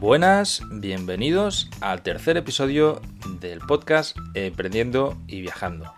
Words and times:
Buenas, 0.00 0.62
bienvenidos 0.70 1.68
al 1.82 2.00
tercer 2.00 2.38
episodio 2.38 3.02
del 3.38 3.58
podcast 3.58 4.16
Emprendiendo 4.32 5.14
y 5.28 5.42
Viajando. 5.42 5.92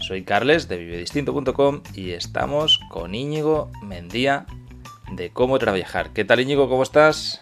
Soy 0.00 0.24
Carles 0.24 0.66
de 0.66 0.76
vivedistinto.com 0.76 1.82
y 1.94 2.10
estamos 2.10 2.80
con 2.90 3.14
Íñigo 3.14 3.70
Mendía 3.84 4.44
de 5.12 5.30
Cómo 5.30 5.60
Trabajar. 5.60 6.12
¿Qué 6.12 6.24
tal 6.24 6.40
Íñigo? 6.40 6.68
¿Cómo 6.68 6.82
estás? 6.82 7.40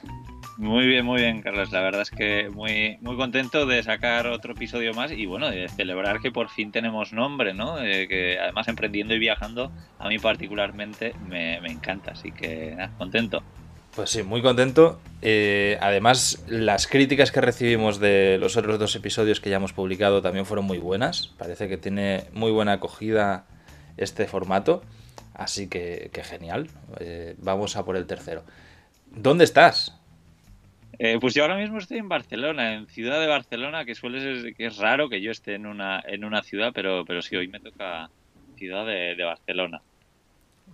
Muy 0.58 0.86
bien, 0.86 1.06
muy 1.06 1.22
bien, 1.22 1.40
Carlos. 1.40 1.72
La 1.72 1.80
verdad 1.80 2.02
es 2.02 2.10
que 2.10 2.50
muy, 2.50 2.98
muy 3.00 3.16
contento 3.16 3.64
de 3.64 3.82
sacar 3.82 4.26
otro 4.26 4.52
episodio 4.52 4.92
más 4.92 5.12
y 5.12 5.24
bueno, 5.24 5.48
de 5.48 5.66
celebrar 5.70 6.20
que 6.20 6.30
por 6.30 6.50
fin 6.50 6.72
tenemos 6.72 7.14
nombre, 7.14 7.54
¿no? 7.54 7.80
Eh, 7.82 8.06
que 8.06 8.38
además 8.38 8.68
emprendiendo 8.68 9.14
y 9.14 9.18
viajando 9.18 9.72
a 9.98 10.08
mí 10.08 10.18
particularmente 10.18 11.14
me, 11.26 11.56
encanta, 11.56 12.10
así 12.10 12.32
que 12.32 12.74
nada, 12.76 12.92
contento. 12.98 13.42
Pues 13.96 14.10
sí, 14.10 14.22
muy 14.22 14.42
contento. 14.42 15.00
Eh, 15.22 15.78
además, 15.80 16.44
las 16.48 16.86
críticas 16.86 17.32
que 17.32 17.40
recibimos 17.40 17.98
de 17.98 18.36
los 18.38 18.58
otros 18.58 18.78
dos 18.78 18.94
episodios 18.94 19.40
que 19.40 19.48
ya 19.48 19.56
hemos 19.56 19.72
publicado 19.72 20.20
también 20.20 20.44
fueron 20.44 20.66
muy 20.66 20.76
buenas. 20.76 21.28
Parece 21.38 21.66
que 21.66 21.78
tiene 21.78 22.24
muy 22.34 22.52
buena 22.52 22.72
acogida 22.72 23.46
este 23.96 24.26
formato. 24.26 24.82
Así 25.32 25.70
que, 25.70 26.10
genial. 26.24 26.68
Eh, 27.00 27.36
vamos 27.38 27.76
a 27.76 27.86
por 27.86 27.96
el 27.96 28.06
tercero. 28.06 28.44
¿Dónde 29.10 29.44
estás? 29.44 29.98
Eh, 30.98 31.16
pues 31.18 31.32
yo 31.32 31.44
ahora 31.44 31.56
mismo 31.56 31.78
estoy 31.78 31.96
en 31.96 32.10
Barcelona, 32.10 32.74
en 32.74 32.88
Ciudad 32.88 33.18
de 33.18 33.26
Barcelona, 33.26 33.86
que 33.86 33.94
suele 33.94 34.20
ser 34.20 34.54
que 34.54 34.66
es 34.66 34.76
raro 34.76 35.08
que 35.08 35.22
yo 35.22 35.30
esté 35.30 35.54
en 35.54 35.64
una, 35.64 36.02
en 36.06 36.22
una 36.26 36.42
ciudad, 36.42 36.72
pero, 36.74 37.06
pero 37.06 37.22
sí, 37.22 37.34
hoy 37.34 37.48
me 37.48 37.60
toca 37.60 38.10
Ciudad 38.58 38.84
de, 38.84 39.24
Barcelona. 39.24 39.80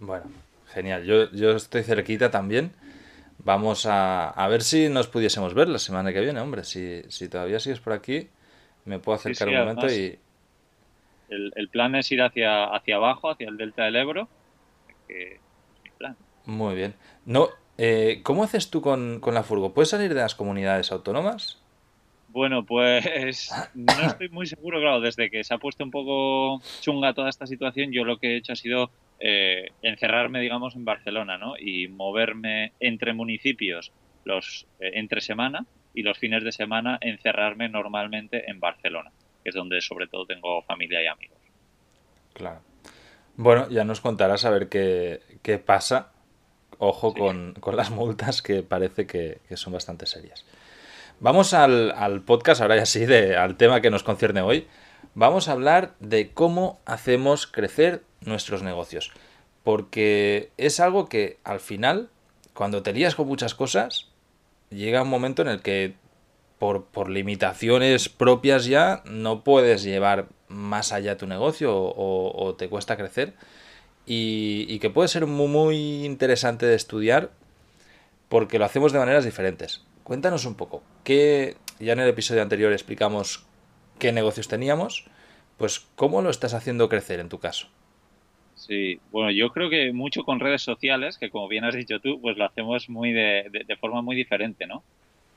Bueno, 0.00 0.24
genial. 0.72 1.04
Yo, 1.04 1.30
yo 1.30 1.52
estoy 1.52 1.84
cerquita 1.84 2.28
también. 2.28 2.72
Vamos 3.44 3.86
a, 3.86 4.30
a, 4.30 4.48
ver 4.48 4.62
si 4.62 4.88
nos 4.88 5.08
pudiésemos 5.08 5.54
ver 5.54 5.68
la 5.68 5.78
semana 5.78 6.12
que 6.12 6.20
viene, 6.20 6.40
hombre. 6.40 6.64
Si, 6.64 7.02
si 7.08 7.28
todavía 7.28 7.58
sigues 7.58 7.80
por 7.80 7.92
aquí, 7.92 8.28
me 8.84 8.98
puedo 8.98 9.16
acercar 9.16 9.48
un 9.48 9.56
momento 9.56 9.86
y... 9.86 10.18
El, 11.28 11.52
el, 11.56 11.68
plan 11.68 11.94
es 11.94 12.12
ir 12.12 12.22
hacia, 12.22 12.64
hacia 12.66 12.96
abajo, 12.96 13.30
hacia 13.30 13.48
el 13.48 13.56
delta 13.56 13.84
del 13.84 13.96
Ebro. 13.96 14.28
Que 15.08 15.34
es 15.34 15.40
mi 15.82 15.90
plan. 15.98 16.16
Muy 16.44 16.74
bien. 16.74 16.94
No, 17.24 17.48
eh, 17.78 18.20
¿Cómo 18.22 18.44
haces 18.44 18.70
tú 18.70 18.80
con, 18.80 19.20
la 19.20 19.42
furgo? 19.42 19.72
¿Puedes 19.72 19.90
salir 19.90 20.12
de 20.12 20.20
las 20.20 20.34
comunidades 20.34 20.92
autónomas? 20.92 21.58
Bueno, 22.28 22.64
pues 22.64 23.50
no 23.74 23.92
estoy 24.06 24.28
muy 24.28 24.46
seguro, 24.46 24.78
claro, 24.80 25.00
desde 25.00 25.30
que 25.30 25.44
se 25.44 25.52
ha 25.52 25.58
puesto 25.58 25.84
un 25.84 25.90
poco 25.90 26.62
chunga 26.80 27.12
toda 27.14 27.28
esta 27.28 27.46
situación, 27.46 27.92
yo 27.92 28.04
lo 28.04 28.18
que 28.18 28.34
he 28.34 28.36
hecho 28.36 28.52
ha 28.52 28.56
sido 28.56 28.90
eh, 29.22 29.68
encerrarme, 29.82 30.40
digamos, 30.40 30.74
en 30.74 30.84
Barcelona, 30.84 31.38
¿no? 31.38 31.54
Y 31.58 31.88
moverme 31.88 32.72
entre 32.80 33.12
municipios 33.12 33.92
los 34.24 34.66
eh, 34.80 34.92
entre 34.94 35.20
semana 35.20 35.66
y 35.94 36.02
los 36.02 36.18
fines 36.18 36.44
de 36.44 36.52
semana 36.52 36.98
encerrarme 37.00 37.68
normalmente 37.68 38.50
en 38.50 38.60
Barcelona, 38.60 39.12
que 39.42 39.50
es 39.50 39.54
donde 39.54 39.80
sobre 39.80 40.06
todo 40.06 40.26
tengo 40.26 40.62
familia 40.62 41.02
y 41.02 41.06
amigos. 41.06 41.38
Claro. 42.32 42.60
Bueno, 43.36 43.68
ya 43.70 43.84
nos 43.84 44.00
contarás 44.00 44.44
a 44.44 44.50
ver 44.50 44.68
qué, 44.68 45.20
qué 45.42 45.58
pasa 45.58 46.12
Ojo 46.84 47.14
con, 47.14 47.54
las 47.76 47.92
multas 47.92 48.42
que 48.42 48.64
parece 48.64 49.06
que, 49.06 49.38
son 49.54 49.72
bastante 49.72 50.04
serias. 50.04 50.44
Vamos 51.20 51.54
al, 51.54 52.22
podcast, 52.26 52.60
ahora 52.60 52.74
ya 52.74 52.86
sí, 52.86 53.06
de, 53.06 53.36
al 53.36 53.56
tema 53.56 53.80
que 53.80 53.88
nos 53.88 54.02
concierne 54.02 54.40
hoy. 54.40 54.66
Vamos 55.14 55.46
a 55.46 55.52
hablar 55.52 55.94
de 56.00 56.32
cómo 56.32 56.80
hacemos 56.84 57.46
crecer 57.46 58.02
nuestros 58.24 58.62
negocios. 58.62 59.12
Porque 59.62 60.50
es 60.56 60.80
algo 60.80 61.08
que 61.08 61.38
al 61.44 61.60
final, 61.60 62.10
cuando 62.54 62.82
te 62.82 62.92
lías 62.92 63.14
con 63.14 63.28
muchas 63.28 63.54
cosas, 63.54 64.08
llega 64.70 65.02
un 65.02 65.08
momento 65.08 65.42
en 65.42 65.48
el 65.48 65.62
que 65.62 65.94
por, 66.58 67.10
limitaciones 67.10 68.08
propias 68.08 68.66
ya 68.66 69.02
no 69.04 69.42
puedes 69.42 69.82
llevar 69.82 70.28
más 70.48 70.92
allá 70.92 71.16
tu 71.16 71.26
negocio 71.26 71.72
o 71.74 72.54
te 72.56 72.68
cuesta 72.68 72.96
crecer 72.96 73.34
y, 74.06 74.78
que 74.78 74.90
puede 74.90 75.08
ser 75.08 75.26
muy, 75.26 75.48
muy 75.48 76.04
interesante 76.04 76.66
de 76.66 76.74
estudiar 76.74 77.30
porque 78.28 78.58
lo 78.58 78.64
hacemos 78.64 78.92
de 78.92 78.98
maneras 78.98 79.24
diferentes. 79.24 79.82
Cuéntanos 80.04 80.44
un 80.44 80.54
poco, 80.54 80.82
que 81.04 81.56
ya 81.78 81.92
en 81.92 82.00
el 82.00 82.08
episodio 82.08 82.42
anterior 82.42 82.72
explicamos 82.72 83.44
qué 83.98 84.12
negocios 84.12 84.48
teníamos, 84.48 85.04
pues 85.58 85.86
cómo 85.94 86.22
lo 86.22 86.30
estás 86.30 86.54
haciendo 86.54 86.88
crecer 86.88 87.20
en 87.20 87.28
tu 87.28 87.38
caso. 87.38 87.68
Sí, 88.66 89.00
bueno, 89.10 89.32
yo 89.32 89.50
creo 89.50 89.68
que 89.68 89.92
mucho 89.92 90.22
con 90.22 90.38
redes 90.38 90.62
sociales, 90.62 91.18
que 91.18 91.30
como 91.30 91.48
bien 91.48 91.64
has 91.64 91.74
dicho 91.74 91.98
tú, 91.98 92.20
pues 92.20 92.36
lo 92.36 92.44
hacemos 92.44 92.88
muy 92.88 93.10
de, 93.12 93.64
de, 93.66 93.76
forma 93.76 94.02
muy 94.02 94.14
diferente, 94.14 94.68
¿no? 94.68 94.84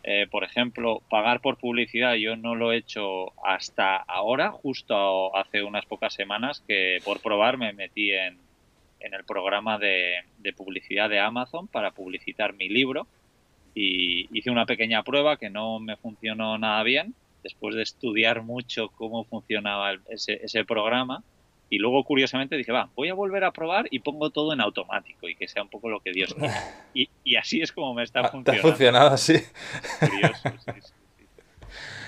Eh, 0.03 0.27
por 0.29 0.43
ejemplo, 0.43 1.01
pagar 1.09 1.41
por 1.41 1.57
publicidad, 1.57 2.13
yo 2.13 2.35
no 2.35 2.53
lo 2.53 2.71
he 2.71 2.77
hecho 2.77 3.33
hasta 3.43 3.97
ahora, 3.97 4.51
justo 4.51 5.35
hace 5.35 5.63
unas 5.63 5.87
pocas 5.87 6.13
semanas, 6.13 6.63
que 6.67 6.99
por 7.03 7.19
probar 7.19 7.57
me 7.57 7.73
metí 7.73 8.11
en, 8.11 8.37
el 8.99 9.23
programa 9.25 9.79
de, 9.79 10.17
publicidad 10.55 11.09
de 11.09 11.19
Amazon 11.19 11.67
para 11.67 11.91
publicitar 11.91 12.53
mi 12.53 12.69
libro 12.69 13.07
y 13.73 14.27
hice 14.37 14.51
una 14.51 14.67
pequeña 14.67 15.01
prueba 15.01 15.37
que 15.37 15.49
no 15.49 15.79
me 15.79 15.97
funcionó 15.97 16.59
nada 16.59 16.83
bien 16.83 17.15
después 17.43 17.75
de 17.75 17.81
estudiar 17.81 18.43
mucho 18.43 18.89
cómo 18.89 19.23
funcionaba 19.23 19.93
ese, 20.09 20.39
ese 20.43 20.63
programa 20.63 21.23
y 21.69 21.77
luego 21.79 22.03
curiosamente 22.03 22.55
dije, 22.55 22.71
va, 22.71 22.89
voy 22.95 23.09
a 23.09 23.13
volver 23.13 23.43
a 23.43 23.51
probar 23.51 23.87
y 23.89 23.99
pongo 23.99 24.29
todo 24.29 24.53
en 24.53 24.61
automático 24.61 25.27
y 25.27 25.35
que 25.35 25.47
sea 25.47 25.63
un 25.63 25.69
poco 25.69 25.89
lo 25.89 25.99
que 25.99 26.11
Dios 26.11 26.33
quiera. 26.33 26.53
Y, 26.93 27.09
y 27.25 27.35
así 27.35 27.61
es 27.61 27.73
como 27.73 27.93
me 27.93 28.03
está 28.03 28.21
ah, 28.21 28.29
funcionando. 28.29 28.61
¿Te 28.61 28.67
ha 28.67 28.71
funcionado 28.71 29.09
así? 29.09 29.33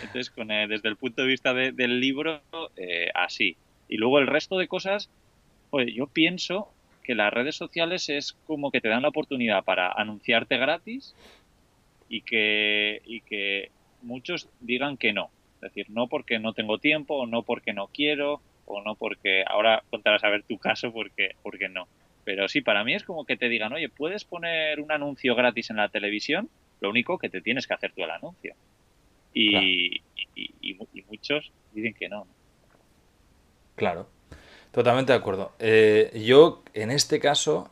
Entonces, 0.02 0.30
con, 0.30 0.50
eh, 0.50 0.68
desde 0.68 0.88
el 0.88 0.96
punto 0.96 1.24
de 1.24 1.28
vista 1.28 1.54
del 1.54 2.00
libro, 2.00 2.42
eh, 2.78 3.10
así. 3.14 3.58
Y 3.90 3.98
luego 3.98 4.20
el 4.20 4.28
resto 4.28 4.58
de 4.58 4.70
cosas, 4.70 5.10
pues 5.70 5.94
yo 5.94 6.08
pienso 6.08 6.70
que 7.04 7.16
las 7.16 7.34
redes 7.34 7.56
sociales 7.56 8.08
es 8.08 8.34
como 8.46 8.72
que 8.72 8.80
te 8.80 8.88
dan 8.88 9.02
la 9.02 9.10
oportunidad 9.10 9.64
para 9.64 9.92
anunciarte 9.92 10.58
gratis 10.58 11.16
y 12.08 12.22
que, 12.22 13.02
y 13.06 13.22
que 13.22 13.72
muchos 14.02 14.48
digan 14.62 14.96
que 14.98 15.12
no. 15.12 15.30
Es 15.56 15.62
decir, 15.62 15.90
no 15.90 16.08
porque 16.08 16.40
no 16.40 16.54
tengo 16.54 16.78
tiempo, 16.78 17.16
o 17.16 17.26
no 17.26 17.44
porque 17.44 17.74
no 17.74 17.88
quiero, 17.88 18.42
o 18.68 18.82
no 18.82 18.96
porque 18.96 19.44
ahora 19.48 19.84
contarás 19.90 20.24
a 20.24 20.30
ver 20.30 20.44
tu 20.44 20.58
caso 20.58 20.92
porque, 20.92 21.36
porque 21.42 21.70
no. 21.70 21.88
Pero 22.24 22.48
sí, 22.48 22.62
para 22.62 22.84
mí 22.84 22.94
es 22.94 23.04
como 23.04 23.26
que 23.26 23.38
te 23.38 23.50
digan, 23.50 23.74
oye, 23.74 23.90
puedes 23.90 24.26
poner 24.26 24.80
un 24.82 24.92
anuncio 24.92 25.34
gratis 25.34 25.70
en 25.70 25.78
la 25.78 25.90
televisión, 25.90 26.50
lo 26.82 26.90
único 26.90 27.18
que 27.18 27.30
te 27.30 27.42
tienes 27.42 27.66
que 27.66 27.74
hacer 27.74 27.94
tú 27.94 28.04
el 28.04 28.12
anuncio. 28.12 28.54
Y, 29.34 30.02
y, 30.36 30.78
muchos 31.10 31.52
dicen 31.72 31.94
que 31.94 32.10
no. 32.10 32.28
Claro. 33.76 34.08
Totalmente 34.72 35.14
de 35.14 35.18
acuerdo. 35.18 35.54
Eh, 35.60 36.12
yo, 36.26 36.64
en 36.74 36.92
este 36.92 37.20
caso, 37.20 37.72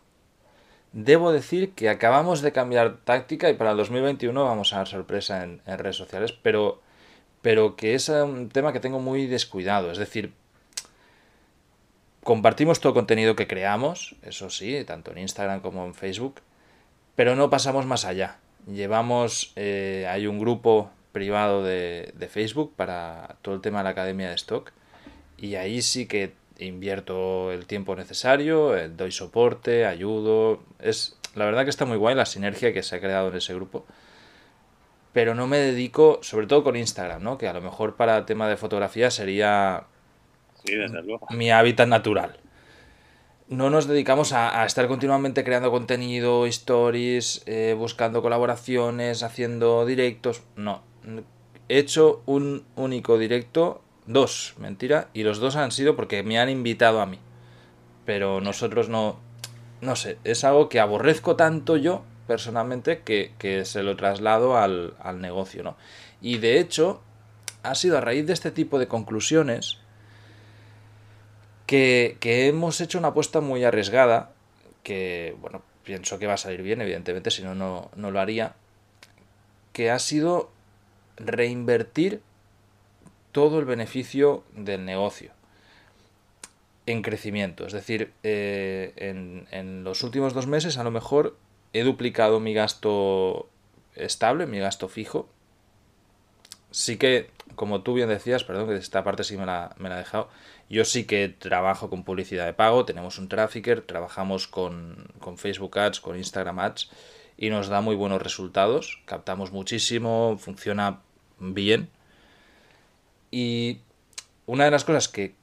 debo 0.94 1.32
decir 1.32 1.74
que 1.74 1.90
acabamos 1.90 2.42
de 2.42 2.54
cambiar 2.54 2.98
táctica 3.04 3.50
y 3.50 3.56
para 3.56 3.72
el 3.72 3.78
2021 3.78 4.46
vamos 4.46 4.72
a 4.72 4.78
dar 4.78 4.88
sorpresa 4.88 5.44
en, 5.44 5.60
redes 5.66 5.98
sociales, 5.98 6.32
pero, 6.32 6.82
pero 7.42 7.76
que 7.76 7.94
es 7.94 8.08
un 8.08 8.50
tema 8.50 8.72
que 8.72 8.80
tengo 8.80 9.00
muy 9.00 9.28
descuidado. 9.28 9.92
Es 9.92 9.98
decir, 9.98 10.32
compartimos 12.26 12.80
todo 12.80 12.96
contenido 12.96 13.36
que 13.36 13.46
creamos, 13.46 14.16
eso 14.24 14.50
sí, 14.50 14.84
tanto 14.84 15.12
en 15.12 15.20
Instagram 15.20 15.62
como 15.62 15.86
en 15.86 15.94
Facebook, 15.94 16.42
pero 17.16 17.36
no 17.36 17.52
pasamos 17.52 17.86
más 17.86 18.04
allá. 18.04 18.40
Llevamos, 18.66 19.54
eh, 19.56 20.08
hay 20.10 20.26
un 20.26 20.40
grupo 20.40 20.90
privado 21.12 21.64
de, 21.64 22.12
de 22.16 22.28
Facebook 22.28 22.74
para 22.76 23.36
todo 23.44 23.54
el 23.54 23.62
tema 23.62 23.78
de 23.78 23.84
la 23.84 23.90
Academia 23.92 24.30
de 24.30 24.34
Stock 24.34 24.72
y 25.38 25.54
ahí 25.54 25.84
sí 25.84 26.08
que 26.08 26.34
invierto 26.58 27.52
el 27.52 27.68
tiempo 27.68 27.96
necesario, 27.96 28.76
eh, 28.76 28.90
doy 28.90 29.12
soporte, 29.12 29.86
ayudo. 29.86 30.64
Es 30.80 31.20
la 31.36 31.46
verdad 31.46 31.64
que 31.64 31.70
está 31.70 31.86
muy 31.86 31.98
guay 31.98 32.16
la 32.16 32.26
sinergia 32.26 32.74
que 32.74 32.82
se 32.82 32.96
ha 32.96 33.02
creado 33.02 33.28
en 33.28 33.36
ese 33.36 33.54
grupo. 33.54 33.86
Pero 35.14 35.36
no 35.36 35.46
me 35.46 35.58
dedico, 35.58 36.18
sobre 36.24 36.48
todo 36.48 36.64
con 36.64 36.76
Instagram, 36.76 37.22
¿no? 37.22 37.38
Que 37.38 37.48
a 37.48 37.54
lo 37.54 37.62
mejor 37.62 37.96
para 37.96 38.26
tema 38.26 38.50
de 38.50 38.58
fotografía 38.58 39.12
sería 39.12 39.86
mi 41.32 41.52
hábitat 41.52 41.88
natural. 41.88 42.38
No 43.48 43.70
nos 43.70 43.88
dedicamos 43.88 44.34
a, 44.34 44.66
estar 44.66 44.88
continuamente 44.88 45.44
creando 45.44 45.70
contenido, 45.70 46.46
stories, 46.48 47.44
eh, 47.46 47.76
buscando 47.78 48.22
colaboraciones, 48.22 49.22
haciendo 49.22 49.86
directos. 49.86 50.44
No. 50.56 50.82
He 51.70 51.78
hecho 51.78 52.24
un 52.26 52.66
único 52.76 53.18
directo 53.20 53.82
Dos, 54.08 54.54
mentira. 54.60 55.10
Y 55.14 55.24
los 55.24 55.40
dos 55.40 55.56
han 55.56 55.72
sido 55.72 55.96
porque 55.96 56.24
me 56.24 56.40
han 56.40 56.50
invitado 56.50 57.02
a 57.02 57.06
mí. 57.06 57.20
Pero 58.06 58.42
nosotros 58.42 58.90
no... 58.90 59.20
No 59.82 59.96
sé, 59.96 60.18
es 60.24 60.44
algo 60.44 60.70
que 60.70 60.80
aborrezco 60.80 61.36
tanto 61.36 61.76
yo 61.78 62.04
personalmente 62.28 63.02
que, 63.02 63.66
se 63.66 63.84
lo 63.84 63.96
traslado 63.96 64.58
al, 64.58 64.96
negocio, 65.20 65.64
¿no? 65.64 65.76
Y 66.22 66.38
de 66.38 66.60
hecho, 66.60 67.02
ha 67.62 67.76
sido 67.76 67.98
a 67.98 68.02
raíz 68.02 68.26
de 68.26 68.34
este 68.34 68.52
tipo 68.52 68.80
de 68.80 68.88
conclusiones 68.88 69.80
que, 71.66 72.18
que, 72.20 72.48
hemos 72.48 72.82
hecho 72.82 72.98
una 72.98 73.10
apuesta 73.10 73.42
muy 73.42 73.64
arriesgada, 73.64 74.32
que, 74.84 75.36
bueno, 75.42 75.62
pienso 75.84 76.20
que 76.20 76.28
va 76.28 76.34
a 76.34 76.38
salir 76.38 76.62
bien, 76.62 76.82
evidentemente, 76.82 77.32
si 77.32 77.44
no, 77.44 77.56
no 77.56 78.12
lo 78.12 78.20
haría, 78.20 78.56
que 79.74 79.92
ha 79.92 80.00
sido 80.00 80.52
reinvertir 81.18 82.22
todo 83.32 83.60
el 83.60 83.66
beneficio 83.66 84.44
del 84.56 84.86
negocio 84.86 85.32
en 86.86 87.02
crecimiento. 87.02 87.66
Es 87.66 87.74
decir, 87.74 88.14
eh, 88.24 88.94
en, 88.96 89.48
en, 89.52 89.84
los 89.84 90.04
últimos 90.04 90.34
dos 90.34 90.48
meses 90.48 90.78
a 90.78 90.84
lo 90.84 90.92
mejor 90.92 91.38
he 91.74 91.84
duplicado 91.84 92.40
mi 92.40 92.54
gasto 92.54 93.50
estable, 93.96 94.46
mi 94.46 94.60
gasto 94.60 94.88
fijo. 94.88 95.28
Sí 96.72 96.98
que, 96.98 97.30
como 97.56 97.82
tú 97.82 97.94
bien 97.94 98.10
decías, 98.10 98.44
perdón, 98.44 98.68
que 98.68 98.76
esta 98.76 99.04
parte 99.04 99.24
sí 99.24 99.38
me 99.38 99.46
la, 99.46 99.74
me 99.78 99.90
la 99.90 99.96
he 99.96 100.00
dejado, 100.00 100.30
yo 100.70 100.86
sí 100.86 101.06
que 101.06 101.30
trabajo 101.30 101.90
con 101.90 102.04
publicidad 102.04 102.46
de 102.46 102.54
pago, 102.54 102.86
tenemos 102.86 103.18
un 103.20 103.30
trafficker, 103.30 103.82
trabajamos 103.82 104.48
con, 104.48 105.08
con 105.20 105.38
Facebook 105.38 105.78
Ads, 105.78 106.00
con 106.00 106.18
Instagram 106.18 106.60
Ads 106.60 106.90
y 107.38 107.50
nos 107.50 107.68
da 107.68 107.82
muy 107.82 107.96
buenos 107.96 108.22
resultados, 108.22 109.02
captamos 109.06 109.52
muchísimo, 109.52 110.38
funciona 110.40 111.02
bien. 111.40 111.90
Y 113.32 113.80
una 114.46 114.66
de 114.66 114.72
las 114.72 114.86
cosas 114.86 115.08
que 115.08 115.36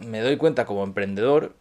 me 0.00 0.20
doy 0.20 0.36
cuenta 0.36 0.64
como 0.64 0.84
emprendedor 0.84 1.54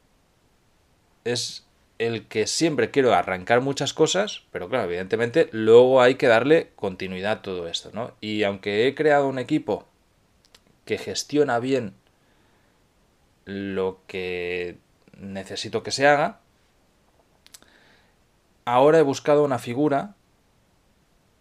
es 1.23 1.65
el 1.99 2.27
que 2.27 2.47
siempre 2.47 2.91
quiero 2.91 3.13
arrancar 3.13 3.61
muchas 3.61 3.93
cosas, 3.93 4.43
pero 4.51 4.69
claro, 4.69 4.85
evidentemente 4.85 5.49
luego 5.51 6.01
hay 6.01 6.15
que 6.15 6.27
darle 6.27 6.69
continuidad 6.75 7.31
a 7.31 7.41
todo 7.41 7.67
esto, 7.67 7.89
¿no? 7.93 8.11
Y 8.21 8.43
aunque 8.43 8.87
he 8.87 8.95
creado 8.95 9.27
un 9.27 9.39
equipo 9.39 9.87
que 10.85 10.97
gestiona 10.97 11.59
bien 11.59 11.93
lo 13.47 14.01
que 14.07 14.77
necesito 15.17 15.81
que 15.81 15.91
se 15.91 16.05
haga, 16.05 16.41
ahora 18.65 18.99
he 18.99 19.03
buscado 19.03 19.43
una 19.43 19.57
figura 19.57 20.15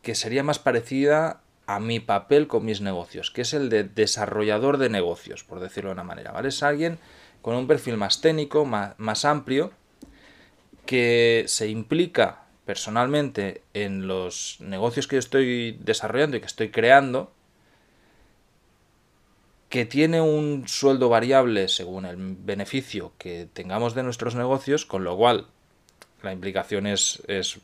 que 0.03 0.15
sería 0.15 0.45
más 0.45 0.61
parecida 0.61 1.41
a 1.67 1.81
mi 1.81 1.99
papel 1.99 2.47
con 2.47 2.65
mis 2.65 2.81
negocios, 2.81 3.33
que 3.33 3.43
es 3.43 3.53
el 3.53 3.69
de 3.69 3.83
desarrollador 3.83 4.79
de 4.79 4.89
negocios, 4.89 5.43
por 5.43 5.59
decirlo 5.59 5.91
de 5.91 5.95
una 5.95 6.05
manera, 6.05 6.31
¿vale? 6.31 6.49
Es 6.49 6.63
alguien 6.63 6.99
con 7.43 7.57
un 7.57 7.67
perfil 7.67 7.97
más 7.97 8.21
técnico, 8.21 8.65
más, 8.65 8.95
más 8.99 9.25
amplio, 9.25 9.73
que 10.87 11.45
se 11.49 11.67
implica 11.69 12.45
personalmente 12.65 13.63
en 13.75 14.07
los 14.07 14.59
negocios 14.61 15.09
que 15.09 15.17
yo 15.17 15.21
estoy 15.21 15.73
desarrollando 15.81 16.37
y 16.37 16.41
que 16.41 16.47
estoy 16.47 16.71
creando, 16.71 17.33
que 19.69 19.85
tiene 19.85 20.21
un 20.21 20.69
sueldo 20.69 21.09
variable 21.09 21.69
según 21.69 22.05
el 22.05 22.17
beneficio 22.17 23.13
que 23.19 23.49
tengamos 23.53 23.95
de 23.95 24.03
nuestros 24.03 24.35
negocios, 24.35 24.87
con 24.87 25.05
lo 25.05 25.17
cual 25.17 25.47
la 26.23 26.33
implicación 26.33 26.87
es, 26.87 27.23
es, 27.27 27.59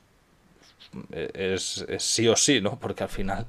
es, 1.12 1.84
sí 1.98 2.28
o 2.28 2.36
sí, 2.36 2.60
¿no? 2.60 2.78
Porque 2.80 3.04
al 3.04 3.08
final, 3.08 3.46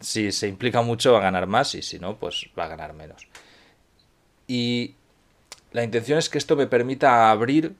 si 0.00 0.32
se 0.32 0.48
implica 0.48 0.82
mucho 0.82 1.12
va 1.12 1.18
a 1.18 1.22
ganar 1.22 1.46
más 1.46 1.74
y 1.74 1.82
si 1.82 1.98
no, 1.98 2.16
pues 2.16 2.48
va 2.58 2.64
a 2.64 2.68
ganar 2.68 2.92
menos. 2.92 3.28
Y 4.48 4.94
la 5.72 5.84
intención 5.84 6.18
es 6.18 6.28
que 6.28 6.38
esto 6.38 6.56
me 6.56 6.66
permita 6.66 7.30
abrir 7.30 7.74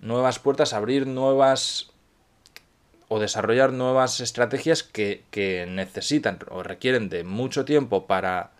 nuevas 0.00 0.38
puertas, 0.38 0.72
abrir 0.72 1.06
nuevas 1.06 1.90
o 3.08 3.18
desarrollar 3.18 3.72
nuevas 3.72 4.20
estrategias 4.20 4.84
que, 4.84 5.24
que 5.32 5.66
necesitan 5.66 6.38
o 6.48 6.62
requieren 6.62 7.08
de 7.08 7.24
mucho 7.24 7.64
tiempo 7.64 8.06
para 8.06 8.52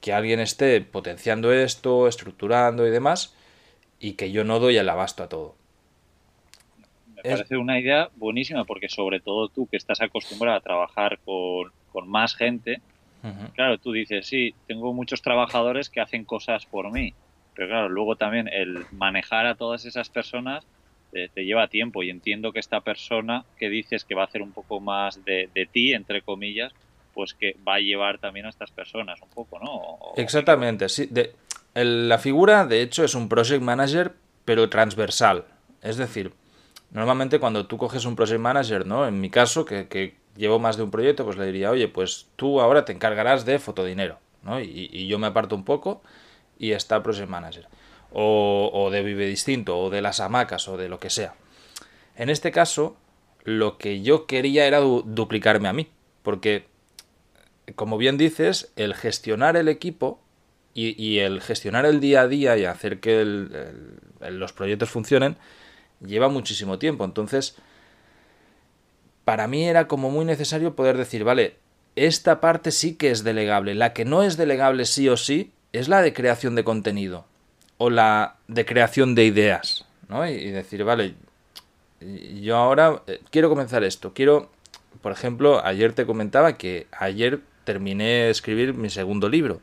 que 0.00 0.12
alguien 0.12 0.40
esté 0.40 0.80
potenciando 0.80 1.52
esto, 1.52 2.08
estructurando 2.08 2.86
y 2.86 2.90
demás, 2.90 3.34
y 3.98 4.12
que 4.12 4.30
yo 4.30 4.44
no 4.44 4.58
doy 4.58 4.76
el 4.76 4.88
abasto 4.88 5.22
a 5.22 5.28
todo. 5.28 5.54
Me 7.14 7.22
parece 7.22 7.56
una 7.56 7.80
idea 7.80 8.10
buenísima 8.16 8.64
porque 8.64 8.88
sobre 8.88 9.20
todo 9.20 9.48
tú 9.48 9.66
que 9.66 9.76
estás 9.76 10.00
acostumbrado 10.00 10.58
a 10.58 10.60
trabajar 10.60 11.18
con, 11.24 11.72
con 11.92 12.08
más 12.08 12.34
gente, 12.34 12.80
claro, 13.54 13.78
tú 13.78 13.92
dices, 13.92 14.26
sí, 14.26 14.54
tengo 14.66 14.92
muchos 14.92 15.22
trabajadores 15.22 15.88
que 15.88 16.00
hacen 16.00 16.24
cosas 16.24 16.66
por 16.66 16.92
mí, 16.92 17.14
pero 17.54 17.68
claro, 17.68 17.88
luego 17.88 18.16
también 18.16 18.48
el 18.48 18.86
manejar 18.92 19.46
a 19.46 19.54
todas 19.54 19.84
esas 19.84 20.10
personas 20.10 20.64
te, 21.10 21.28
te 21.28 21.44
lleva 21.44 21.68
tiempo 21.68 22.02
y 22.02 22.10
entiendo 22.10 22.52
que 22.52 22.60
esta 22.60 22.82
persona 22.82 23.44
que 23.58 23.70
dices 23.70 24.04
que 24.04 24.14
va 24.14 24.22
a 24.22 24.26
hacer 24.26 24.42
un 24.42 24.52
poco 24.52 24.78
más 24.78 25.24
de, 25.24 25.48
de 25.54 25.66
ti, 25.66 25.94
entre 25.94 26.22
comillas, 26.22 26.72
pues 27.16 27.32
que 27.32 27.56
va 27.66 27.76
a 27.76 27.78
llevar 27.78 28.18
también 28.18 28.44
a 28.44 28.50
estas 28.50 28.70
personas 28.70 29.18
un 29.22 29.30
poco, 29.30 29.58
¿no? 29.58 30.12
Exactamente, 30.16 30.90
sí. 30.90 31.08
La 31.72 32.18
figura, 32.18 32.66
de 32.66 32.82
hecho, 32.82 33.04
es 33.04 33.14
un 33.14 33.30
project 33.30 33.62
manager, 33.62 34.12
pero 34.44 34.68
transversal. 34.68 35.46
Es 35.80 35.96
decir, 35.96 36.34
normalmente 36.90 37.40
cuando 37.40 37.66
tú 37.66 37.78
coges 37.78 38.04
un 38.04 38.16
project 38.16 38.40
manager, 38.40 38.84
¿no? 38.84 39.08
En 39.08 39.18
mi 39.18 39.30
caso, 39.30 39.64
que, 39.64 40.16
llevo 40.36 40.58
más 40.58 40.76
de 40.76 40.82
un 40.82 40.90
proyecto, 40.90 41.24
pues 41.24 41.38
le 41.38 41.46
diría, 41.46 41.70
oye, 41.70 41.88
pues 41.88 42.28
tú 42.36 42.60
ahora 42.60 42.84
te 42.84 42.92
encargarás 42.92 43.46
de 43.46 43.58
fotodinero, 43.58 44.18
¿no? 44.42 44.60
Y, 44.60 45.06
yo 45.06 45.18
me 45.18 45.28
aparto 45.28 45.56
un 45.56 45.64
poco 45.64 46.02
y 46.58 46.72
está 46.72 47.02
project 47.02 47.30
manager. 47.30 47.66
O, 48.12 48.70
o 48.74 48.90
de 48.90 49.02
Vive 49.02 49.26
Distinto, 49.26 49.78
o 49.78 49.88
de 49.88 50.02
las 50.02 50.20
hamacas, 50.20 50.68
o 50.68 50.76
de 50.76 50.90
lo 50.90 51.00
que 51.00 51.08
sea. 51.08 51.34
En 52.14 52.28
este 52.28 52.52
caso, 52.52 52.98
lo 53.42 53.78
que 53.78 54.02
yo 54.02 54.26
quería 54.26 54.66
era 54.66 54.80
du 54.80 55.02
duplicarme 55.06 55.68
a 55.68 55.72
mí, 55.72 55.88
porque 56.22 56.75
como 57.74 57.98
bien 57.98 58.16
dices, 58.16 58.72
el 58.76 58.94
gestionar 58.94 59.56
el 59.56 59.68
equipo 59.68 60.20
y, 60.74 61.18
el 61.20 61.40
gestionar 61.40 61.86
el 61.86 62.00
día 62.00 62.22
a 62.22 62.28
día 62.28 62.56
y 62.58 62.66
hacer 62.66 63.00
que 63.00 63.24
los 64.20 64.52
proyectos 64.52 64.90
funcionen 64.90 65.36
lleva 66.04 66.28
muchísimo 66.28 66.78
tiempo. 66.78 67.04
Entonces, 67.04 67.56
para 69.24 69.48
mí 69.48 69.64
era 69.64 69.88
como 69.88 70.10
muy 70.10 70.26
necesario 70.26 70.76
poder 70.76 70.98
decir, 70.98 71.24
vale, 71.24 71.56
esta 71.96 72.42
parte 72.42 72.72
sí 72.72 72.94
que 72.94 73.10
es 73.10 73.24
delegable. 73.24 73.74
La 73.74 73.94
que 73.94 74.04
no 74.04 74.22
es 74.22 74.36
delegable 74.36 74.84
sí 74.84 75.08
o 75.08 75.16
sí 75.16 75.50
es 75.72 75.88
la 75.88 76.02
de 76.02 76.12
creación 76.12 76.54
de 76.54 76.64
contenido 76.64 77.24
o 77.78 77.88
la 77.88 78.36
de 78.46 78.66
creación 78.66 79.14
de 79.14 79.24
ideas. 79.24 79.86
¿no? 80.08 80.28
Y, 80.28 80.34
y 80.34 80.50
decir, 80.50 80.84
vale, 80.84 81.14
yo 82.40 82.56
ahora 82.56 83.02
eh, 83.06 83.20
quiero 83.30 83.48
comenzar 83.48 83.82
esto. 83.84 84.12
Quiero, 84.12 84.50
por 85.00 85.12
ejemplo, 85.12 85.64
ayer 85.64 85.92
te 85.94 86.06
comentaba 86.06 86.58
que 86.58 86.86
ayer 86.92 87.40
terminé 87.66 88.04
de 88.04 88.30
escribir 88.30 88.72
mi 88.72 88.88
segundo 88.88 89.28
libro. 89.28 89.60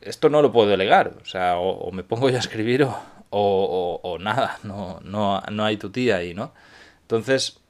Esto 0.00 0.30
no 0.30 0.40
lo 0.40 0.50
puedo 0.50 0.70
delegar, 0.70 1.18
o 1.20 1.26
sea, 1.26 1.58
o, 1.58 1.92
me 1.92 2.02
pongo 2.02 2.30
yo 2.30 2.36
a 2.36 2.38
escribir 2.38 2.84
o, 2.84 2.96
o, 3.28 4.00
o, 4.02 4.18
nada, 4.18 4.58
no, 4.62 5.00
no, 5.02 5.42
no 5.52 5.64
hay 5.66 5.76
tu 5.76 5.90
tía 5.90 6.16
ahí, 6.16 6.32
¿no? 6.32 6.54
Entonces, 7.02 7.60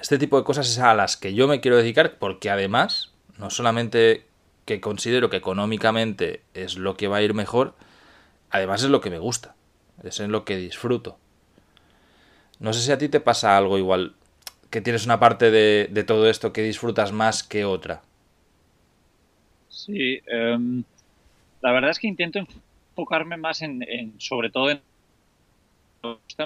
este 0.00 0.18
tipo 0.18 0.36
de 0.38 0.44
cosas 0.44 0.68
es 0.68 0.78
a 0.78 0.94
las 0.94 1.16
que 1.16 1.34
yo 1.34 1.48
me 1.48 1.60
quiero 1.60 1.78
dedicar 1.78 2.18
porque 2.18 2.50
además, 2.50 3.12
no 3.38 3.50
solamente 3.50 4.26
que 4.66 4.80
considero 4.80 5.30
que 5.30 5.38
económicamente 5.38 6.42
es 6.54 6.76
lo 6.76 6.96
que 6.96 7.08
va 7.08 7.16
a 7.16 7.22
ir 7.22 7.34
mejor, 7.34 7.74
además 8.50 8.84
es 8.84 8.90
lo 8.90 9.00
que 9.00 9.10
me 9.10 9.18
gusta, 9.18 9.56
es 10.04 10.20
en 10.20 10.30
lo 10.30 10.44
que 10.44 10.56
disfruto. 10.56 11.18
No 12.60 12.72
sé 12.72 12.82
si 12.82 12.92
a 12.92 12.98
ti 12.98 13.08
te 13.08 13.20
pasa 13.20 13.56
algo 13.56 13.78
igual 13.78 14.14
que 14.70 14.80
tienes 14.80 15.04
una 15.04 15.20
parte 15.20 15.50
de, 15.50 16.04
todo 16.04 16.28
esto 16.28 16.52
que 16.52 16.62
disfrutas 16.62 17.12
más 17.12 17.42
que 17.42 17.64
otra. 17.64 18.02
Sí, 19.68 20.20
um, 20.32 20.82
la 21.60 21.72
verdad 21.72 21.90
es 21.90 21.98
que 21.98 22.08
intento 22.08 22.38
enfocarme 22.38 23.36
más 23.36 23.62
en, 23.62 23.82
en 23.82 24.20
sobre 24.20 24.50
todo 24.50 24.70
en 24.70 24.80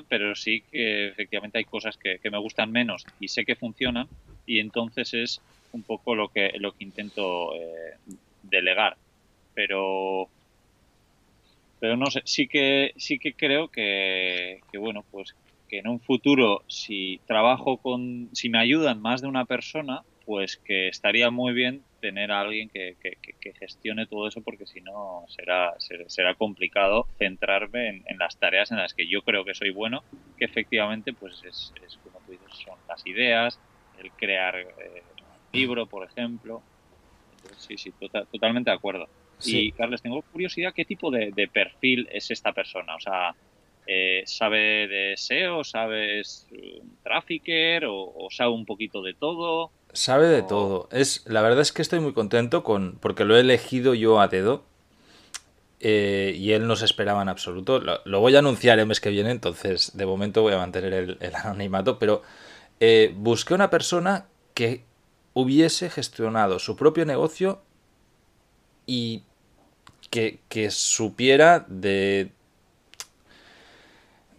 pero 0.08 0.34
sí 0.34 0.62
que 0.70 1.08
efectivamente 1.08 1.58
hay 1.58 1.64
cosas 1.64 1.96
que, 1.98 2.18
que, 2.18 2.30
me 2.30 2.38
gustan 2.38 2.72
menos 2.72 3.04
y 3.18 3.28
sé 3.28 3.44
que 3.44 3.56
funcionan 3.56 4.08
y 4.46 4.58
entonces 4.58 5.12
es 5.12 5.40
un 5.72 5.82
poco 5.82 6.14
lo 6.14 6.28
que 6.28 6.52
lo 6.58 6.72
que 6.72 6.84
intento 6.84 7.54
eh, 7.54 7.96
delegar 8.42 8.96
pero 9.54 10.28
pero 11.78 11.96
no 11.96 12.06
sé 12.10 12.22
sí 12.24 12.48
que 12.48 12.94
sí 12.96 13.18
que 13.18 13.34
creo 13.34 13.68
que, 13.68 14.60
que 14.72 14.78
bueno 14.78 15.04
pues 15.10 15.34
que 15.70 15.78
en 15.78 15.86
un 15.86 16.00
futuro, 16.00 16.64
si 16.66 17.20
trabajo 17.26 17.76
con, 17.76 18.28
si 18.32 18.48
me 18.50 18.58
ayudan 18.58 19.00
más 19.00 19.22
de 19.22 19.28
una 19.28 19.44
persona, 19.44 20.02
pues 20.26 20.56
que 20.58 20.88
estaría 20.88 21.30
muy 21.30 21.52
bien 21.54 21.82
tener 22.00 22.32
a 22.32 22.40
alguien 22.40 22.68
que, 22.68 22.96
que, 23.00 23.16
que 23.40 23.52
gestione 23.54 24.06
todo 24.06 24.26
eso, 24.26 24.42
porque 24.42 24.66
si 24.66 24.80
no 24.80 25.24
será, 25.28 25.74
será 25.78 26.34
complicado 26.34 27.06
centrarme 27.18 27.88
en, 27.88 28.04
en, 28.06 28.18
las 28.18 28.36
tareas 28.36 28.70
en 28.72 28.78
las 28.78 28.94
que 28.94 29.06
yo 29.06 29.22
creo 29.22 29.44
que 29.44 29.54
soy 29.54 29.70
bueno, 29.70 30.02
que 30.36 30.44
efectivamente, 30.44 31.12
pues 31.12 31.42
es, 31.44 31.72
es 31.86 31.98
como 31.98 32.18
tú 32.26 32.32
dices, 32.32 32.48
son 32.64 32.78
las 32.88 33.06
ideas, 33.06 33.60
el 33.98 34.10
crear 34.12 34.56
eh, 34.58 35.02
un 35.18 35.58
libro, 35.60 35.86
por 35.86 36.08
ejemplo. 36.08 36.62
Entonces, 37.36 37.62
sí, 37.62 37.76
sí, 37.76 37.92
total, 37.92 38.26
totalmente 38.26 38.70
de 38.70 38.76
acuerdo. 38.76 39.08
Sí. 39.38 39.68
Y, 39.68 39.72
Carles, 39.72 40.02
tengo 40.02 40.22
curiosidad, 40.22 40.72
¿qué 40.74 40.84
tipo 40.84 41.10
de, 41.10 41.30
de 41.32 41.48
perfil 41.48 42.08
es 42.10 42.30
esta 42.30 42.52
persona? 42.52 42.96
O 42.96 43.00
sea, 43.00 43.34
eh, 43.92 44.22
sabe 44.24 44.86
de 44.86 45.14
SEO, 45.16 45.64
sabes 45.64 46.46
trafficker 47.02 47.86
o, 47.86 47.96
o, 47.96 48.28
sabe 48.30 48.52
un 48.52 48.64
poquito 48.64 49.02
de 49.02 49.14
todo. 49.14 49.72
Sabe 49.92 50.28
de 50.28 50.42
o... 50.42 50.46
todo. 50.46 50.88
Es, 50.92 51.24
la 51.26 51.42
verdad 51.42 51.60
es 51.60 51.72
que 51.72 51.82
estoy 51.82 51.98
muy 51.98 52.12
contento 52.12 52.62
con 52.62 52.98
porque 53.00 53.24
lo 53.24 53.36
he 53.36 53.40
elegido 53.40 53.94
yo 53.94 54.20
a 54.20 54.28
dedo 54.28 54.62
eh, 55.80 56.36
y 56.38 56.52
él 56.52 56.68
no 56.68 56.76
se 56.76 56.84
esperaba 56.84 57.20
en 57.22 57.30
absoluto. 57.30 57.80
Lo, 57.80 58.00
lo, 58.04 58.20
voy 58.20 58.36
a 58.36 58.38
anunciar 58.38 58.78
el 58.78 58.86
mes 58.86 59.00
que 59.00 59.10
viene, 59.10 59.32
entonces 59.32 59.96
de 59.96 60.06
momento 60.06 60.42
voy 60.42 60.52
a 60.52 60.58
mantener 60.58 60.92
el, 60.92 61.18
el 61.20 61.34
anonimato, 61.34 61.98
pero 61.98 62.22
eh, 62.78 63.12
busqué 63.16 63.54
una 63.54 63.70
persona 63.70 64.28
que 64.54 64.84
hubiese 65.34 65.90
gestionado 65.90 66.60
su 66.60 66.76
propio 66.76 67.04
negocio 67.04 67.60
y 68.86 69.24
que, 70.10 70.38
que 70.48 70.70
supiera 70.70 71.66
de 71.68 72.30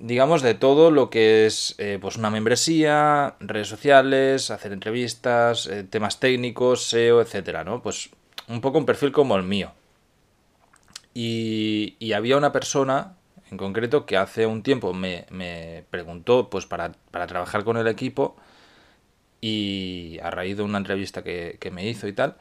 digamos, 0.02 0.42
de 0.42 0.56
todo 0.56 0.92
lo 0.92 1.10
que 1.10 1.46
es 1.46 1.76
eh, 1.78 2.00
pues 2.02 2.18
una 2.18 2.30
membresía, 2.30 3.36
redes 3.40 3.68
sociales, 3.68 4.50
hacer 4.50 4.74
entrevistas, 4.74 5.68
eh, 5.68 5.84
temas 5.84 6.20
técnicos, 6.20 6.86
SEO, 6.86 7.22
etcétera, 7.22 7.64
¿no? 7.64 7.82
Pues 7.82 8.10
un 8.48 8.62
poco 8.62 8.80
un 8.80 8.86
perfil 8.86 9.12
como 9.12 9.36
el 9.36 9.44
mío. 9.44 9.72
Y, 11.14 11.96
y 12.00 12.14
había 12.14 12.38
una 12.38 12.52
persona 12.52 13.16
en 13.52 13.58
concreto 13.58 14.06
que 14.06 14.18
hace 14.18 14.46
un 14.46 14.64
tiempo 14.64 14.94
me, 14.94 15.26
me 15.30 15.84
preguntó 15.90 16.50
pues 16.50 16.66
para, 16.66 16.94
para, 17.12 17.28
trabajar 17.28 17.64
con 17.64 17.78
el 17.78 17.88
equipo 17.88 18.38
y 19.42 20.20
a 20.24 20.32
raíz 20.32 20.58
de 20.58 20.64
una 20.64 20.78
entrevista 20.78 21.24
que, 21.24 21.58
que 21.60 21.70
me 21.70 21.88
hizo 21.88 22.08
y 22.08 22.14
tal. 22.14 22.38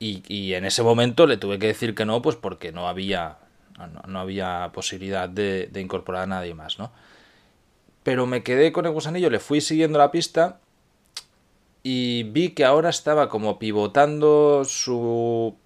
Y, 0.00 0.22
y, 0.28 0.54
en 0.54 0.64
ese 0.64 0.82
momento 0.82 1.26
le 1.26 1.38
tuve 1.38 1.58
que 1.58 1.68
decir 1.68 1.94
que 1.94 2.04
no, 2.04 2.22
pues 2.22 2.36
porque 2.36 2.72
no 2.72 2.88
había 2.88 3.38
no, 3.86 4.18
había 4.18 4.70
posibilidad 4.72 5.28
de, 5.28 5.70
incorporar 5.76 6.24
a 6.24 6.26
nadie 6.26 6.54
más, 6.54 6.78
¿no? 6.78 6.90
Pero 8.02 8.26
me 8.26 8.42
quedé 8.42 8.72
con 8.72 8.86
el 8.86 8.92
gusanillo, 8.92 9.30
le 9.30 9.38
fui 9.38 9.60
siguiendo 9.60 9.98
la 9.98 10.10
pista 10.10 10.60
y 11.82 12.24
vi 12.24 12.50
que 12.50 12.64
ahora 12.64 12.90
estaba 12.90 13.28
como 13.28 13.58
pivotando 13.58 14.64
su 14.64 15.56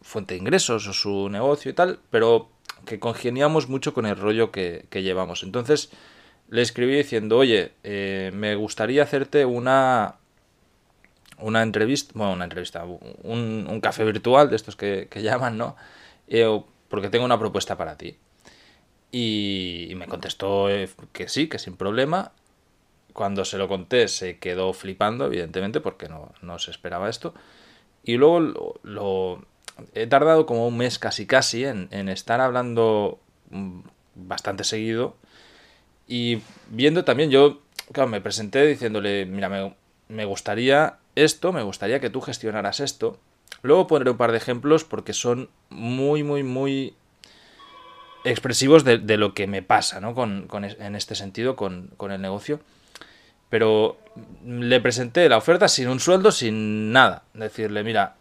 fuente 0.00 0.34
de 0.34 0.40
ingresos 0.40 0.86
o 0.86 0.92
su 0.92 1.28
negocio 1.28 1.70
y 1.70 1.74
tal, 1.74 1.98
pero 2.10 2.50
que 2.84 3.00
congeniamos 3.00 3.68
mucho 3.68 3.92
con 3.92 4.06
el 4.06 4.16
rollo 4.16 4.52
que, 4.52 4.86
llevamos. 4.92 5.42
Entonces 5.42 5.90
le 6.48 6.62
escribí 6.62 6.96
diciendo, 6.96 7.38
oye, 7.38 7.72
eh, 7.82 8.30
me 8.32 8.54
gustaría 8.54 9.02
hacerte 9.02 9.44
una, 9.44 10.16
una 11.38 11.62
entrevista, 11.62 12.12
bueno, 12.14 12.34
una 12.34 12.44
entrevista, 12.44 12.84
un, 12.84 13.80
café 13.82 14.04
virtual 14.04 14.48
de 14.48 14.56
estos 14.56 14.76
que, 14.76 15.08
que 15.10 15.22
llaman, 15.22 15.58
¿no? 15.58 15.76
Eh, 16.28 16.62
porque 16.88 17.08
tengo 17.08 17.24
una 17.24 17.38
propuesta 17.38 17.76
para 17.76 17.96
ti. 17.96 18.16
Y, 19.12 19.92
me 19.96 20.06
contestó 20.06 20.68
eh, 20.68 20.88
que 21.12 21.28
sí, 21.28 21.48
que 21.48 21.58
sin 21.58 21.76
problema. 21.76 22.32
Cuando 23.12 23.44
se 23.44 23.56
lo 23.56 23.68
conté 23.68 24.08
se 24.08 24.38
quedó 24.38 24.72
flipando, 24.72 25.26
evidentemente, 25.26 25.80
porque 25.80 26.08
no, 26.08 26.32
no 26.42 26.58
se 26.58 26.70
esperaba 26.70 27.08
esto. 27.08 27.34
Y 28.04 28.16
luego 28.16 28.74
lo, 28.82 29.44
he 29.94 30.06
tardado 30.06 30.46
como 30.46 30.68
un 30.68 30.76
mes 30.76 30.98
casi 30.98 31.26
casi 31.26 31.64
en, 31.64 31.88
en 31.90 32.08
estar 32.08 32.40
hablando 32.40 33.18
mm, 33.50 33.80
bastante 34.14 34.64
seguido. 34.64 35.16
Y 36.06 36.40
viendo 36.68 37.04
también, 37.04 37.30
yo, 37.30 37.62
claro, 37.92 38.08
me 38.10 38.20
presenté 38.20 38.66
diciéndole, 38.66 39.26
mira, 39.26 39.48
me, 39.48 39.74
me 40.08 40.24
gustaría 40.24 40.98
esto, 41.14 41.52
me 41.52 41.62
gustaría 41.62 42.00
que 42.00 42.10
tú 42.10 42.20
gestionaras 42.20 42.80
esto. 42.80 43.18
Luego 43.62 43.86
pondré 43.86 44.10
un 44.10 44.16
par 44.16 44.32
de 44.32 44.38
ejemplos 44.38 44.84
porque 44.84 45.12
son 45.12 45.48
muy, 45.70 46.22
muy, 46.22 46.42
muy 46.42 46.94
expresivos 48.24 48.84
de, 48.84 48.98
de 48.98 49.16
lo 49.16 49.34
que 49.34 49.46
me 49.46 49.62
pasa, 49.62 50.00
¿no? 50.00 50.14
Con, 50.14 50.46
con, 50.46 50.64
en 50.64 50.96
este 50.96 51.14
sentido, 51.14 51.56
con, 51.56 51.90
con, 51.96 52.12
el 52.12 52.20
negocio. 52.20 52.60
Pero 53.48 53.98
le 54.44 54.80
presenté 54.80 55.28
la 55.28 55.36
oferta 55.36 55.68
sin 55.68 55.88
un 55.88 56.00
sueldo, 56.00 56.32
sin 56.32 56.92
nada. 56.92 57.22
Decirle, 57.34 57.84
mira, 57.84 58.16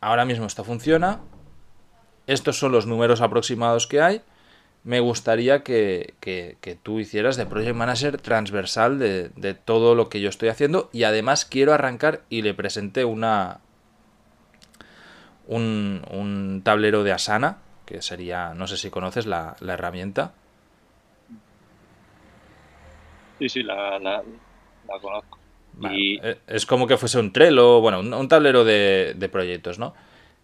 ahora 0.00 0.24
mismo 0.24 0.46
esto 0.46 0.64
funciona, 0.64 1.20
estos 2.26 2.58
son 2.58 2.72
los 2.72 2.86
números 2.86 3.20
aproximados 3.20 3.86
que 3.86 4.00
hay, 4.00 4.22
me 4.82 5.00
gustaría 5.00 5.62
que, 5.62 6.14
que, 6.20 6.78
tú 6.82 7.00
hicieras 7.00 7.36
de 7.36 7.44
Project 7.44 7.76
Manager 7.76 8.18
transversal 8.18 8.98
de, 8.98 9.28
de 9.36 9.54
todo 9.54 9.94
lo 9.94 10.08
que 10.08 10.20
yo 10.20 10.30
estoy 10.30 10.48
haciendo 10.48 10.88
y 10.92 11.02
además 11.02 11.44
quiero 11.44 11.74
arrancar 11.74 12.22
y 12.30 12.40
le 12.40 12.54
presenté 12.54 13.04
una, 13.04 13.60
un, 15.50 16.02
un, 16.10 16.62
tablero 16.64 17.02
de 17.02 17.12
Asana, 17.12 17.58
que 17.84 18.02
sería, 18.02 18.54
no 18.54 18.66
sé 18.66 18.76
si 18.76 18.88
conoces 18.88 19.26
la, 19.26 19.56
la 19.60 19.74
herramienta. 19.74 20.32
Sí, 23.38 23.48
sí, 23.48 23.62
la, 23.62 23.98
la, 23.98 24.22
la 24.88 24.98
conozco. 25.00 25.38
Vale. 25.74 25.98
Y... 25.98 26.20
Eh, 26.22 26.38
es 26.46 26.66
como 26.66 26.86
que 26.86 26.96
fuese 26.96 27.18
un 27.18 27.32
Trello, 27.32 27.80
bueno, 27.80 28.00
un, 28.00 28.14
un 28.14 28.28
tablero 28.28 28.64
de, 28.64 29.14
de, 29.16 29.28
proyectos, 29.28 29.78
¿no? 29.78 29.94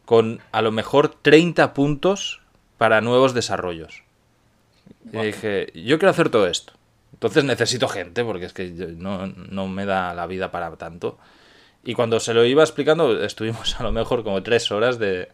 Con 0.05 0.41
a 0.53 0.61
lo 0.61 0.73
mejor 0.73 1.09
30 1.09 1.73
puntos 1.73 2.43
para 2.77 3.01
nuevos 3.01 3.33
desarrollos. 3.33 4.03
Y 5.13 5.19
dije, 5.19 5.73
yo 5.75 5.99
quiero 5.99 6.11
hacer 6.11 6.31
todo 6.31 6.47
esto. 6.47 6.73
Entonces 7.13 7.45
necesito 7.45 7.89
gente, 7.89 8.25
porque 8.25 8.47
es 8.47 8.53
que 8.53 8.69
no, 8.71 9.27
no 9.27 9.69
me 9.69 9.87
da 9.87 10.15
la 10.15 10.27
vida 10.27 10.51
para 10.51 10.75
tanto. 10.77 11.19
Y 11.87 11.95
cuando 11.95 12.19
se 12.19 12.35
lo 12.35 12.45
iba 12.45 12.65
explicando, 12.65 13.23
estuvimos 13.23 13.81
a 13.81 13.85
lo 13.85 13.93
mejor 13.93 14.25
como 14.25 14.43
tres 14.43 14.73
horas 14.73 14.99
de, 14.99 15.29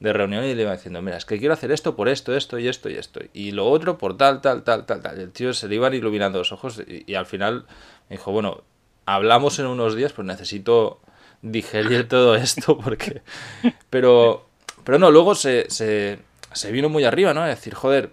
de 0.00 0.12
reunión 0.12 0.44
y 0.44 0.52
le 0.52 0.62
iba 0.62 0.72
diciendo, 0.72 1.00
mira, 1.00 1.16
es 1.16 1.24
que 1.24 1.38
quiero 1.38 1.54
hacer 1.54 1.70
esto 1.70 1.94
por 1.94 2.08
esto, 2.08 2.36
esto 2.36 2.58
y 2.58 2.66
esto 2.66 2.90
y 2.90 2.94
esto. 2.94 3.20
Y 3.32 3.52
lo 3.52 3.70
otro 3.70 3.98
por 3.98 4.16
tal, 4.16 4.40
tal, 4.40 4.64
tal, 4.64 4.84
tal, 4.84 5.00
tal. 5.00 5.18
Y 5.18 5.22
el 5.22 5.30
tío 5.30 5.54
se 5.54 5.68
le 5.68 5.76
iban 5.76 5.94
iluminando 5.94 6.38
los 6.38 6.50
ojos 6.50 6.82
y, 6.86 7.14
al 7.14 7.26
final 7.26 7.66
me 8.10 8.16
dijo, 8.16 8.32
bueno, 8.32 8.64
hablamos 9.06 9.60
en 9.60 9.66
unos 9.66 9.94
días, 9.94 10.12
pues 10.12 10.26
necesito 10.26 11.00
digerir 11.40 12.08
todo 12.08 12.34
esto 12.36 12.76
porque... 12.76 13.22
Pero, 13.90 14.46
pero 14.84 14.98
no, 14.98 15.10
luego 15.10 15.34
se, 15.36 15.70
se, 15.70 16.18
se 16.52 16.72
vino 16.72 16.88
muy 16.88 17.04
arriba, 17.04 17.34
¿no? 17.34 17.46
Es 17.46 17.56
decir, 17.56 17.74
joder, 17.74 18.10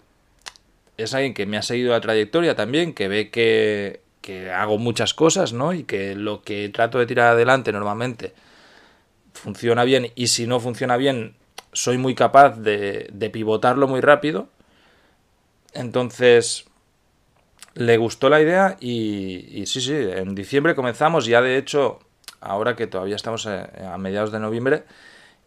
es 0.97 1.13
alguien 1.15 1.33
que 1.33 1.47
me 1.47 1.57
ha 1.57 1.63
seguido 1.63 1.91
la 1.91 2.01
trayectoria 2.01 2.55
también, 2.55 2.93
que 2.93 3.07
ve 3.07 3.31
que, 3.31 4.01
que 4.29 4.51
hago 4.51 4.77
muchas 4.77 5.15
cosas, 5.15 5.53
¿no? 5.53 5.73
Y 5.73 5.85
que 5.85 6.13
lo 6.13 6.43
que 6.43 6.69
trato 6.69 6.99
de 6.99 7.07
tirar 7.07 7.31
adelante 7.31 7.71
normalmente 7.71 8.33
funciona 9.33 9.83
bien 9.85 10.11
y 10.13 10.27
si 10.27 10.45
no 10.45 10.59
funciona 10.59 10.97
bien 10.97 11.35
soy 11.73 11.97
muy 11.97 12.13
capaz 12.13 12.59
de, 12.59 13.29
pivotarlo 13.33 13.87
muy 13.87 14.01
rápido. 14.01 14.47
Entonces 15.73 16.65
le 17.73 17.97
gustó 17.97 18.29
la 18.29 18.39
idea 18.39 18.77
y, 18.79 19.61
y, 19.61 19.65
sí, 19.65 19.81
sí, 19.81 19.93
en 19.95 20.35
diciembre 20.35 20.75
comenzamos, 20.75 21.25
ya 21.25 21.41
de 21.41 21.57
hecho, 21.57 21.97
ahora 22.39 22.75
que 22.75 22.85
todavía 22.85 23.15
estamos 23.15 23.47
a, 23.47 23.93
a 23.95 23.97
mediados 23.97 24.31
de 24.31 24.39
noviembre, 24.39 24.83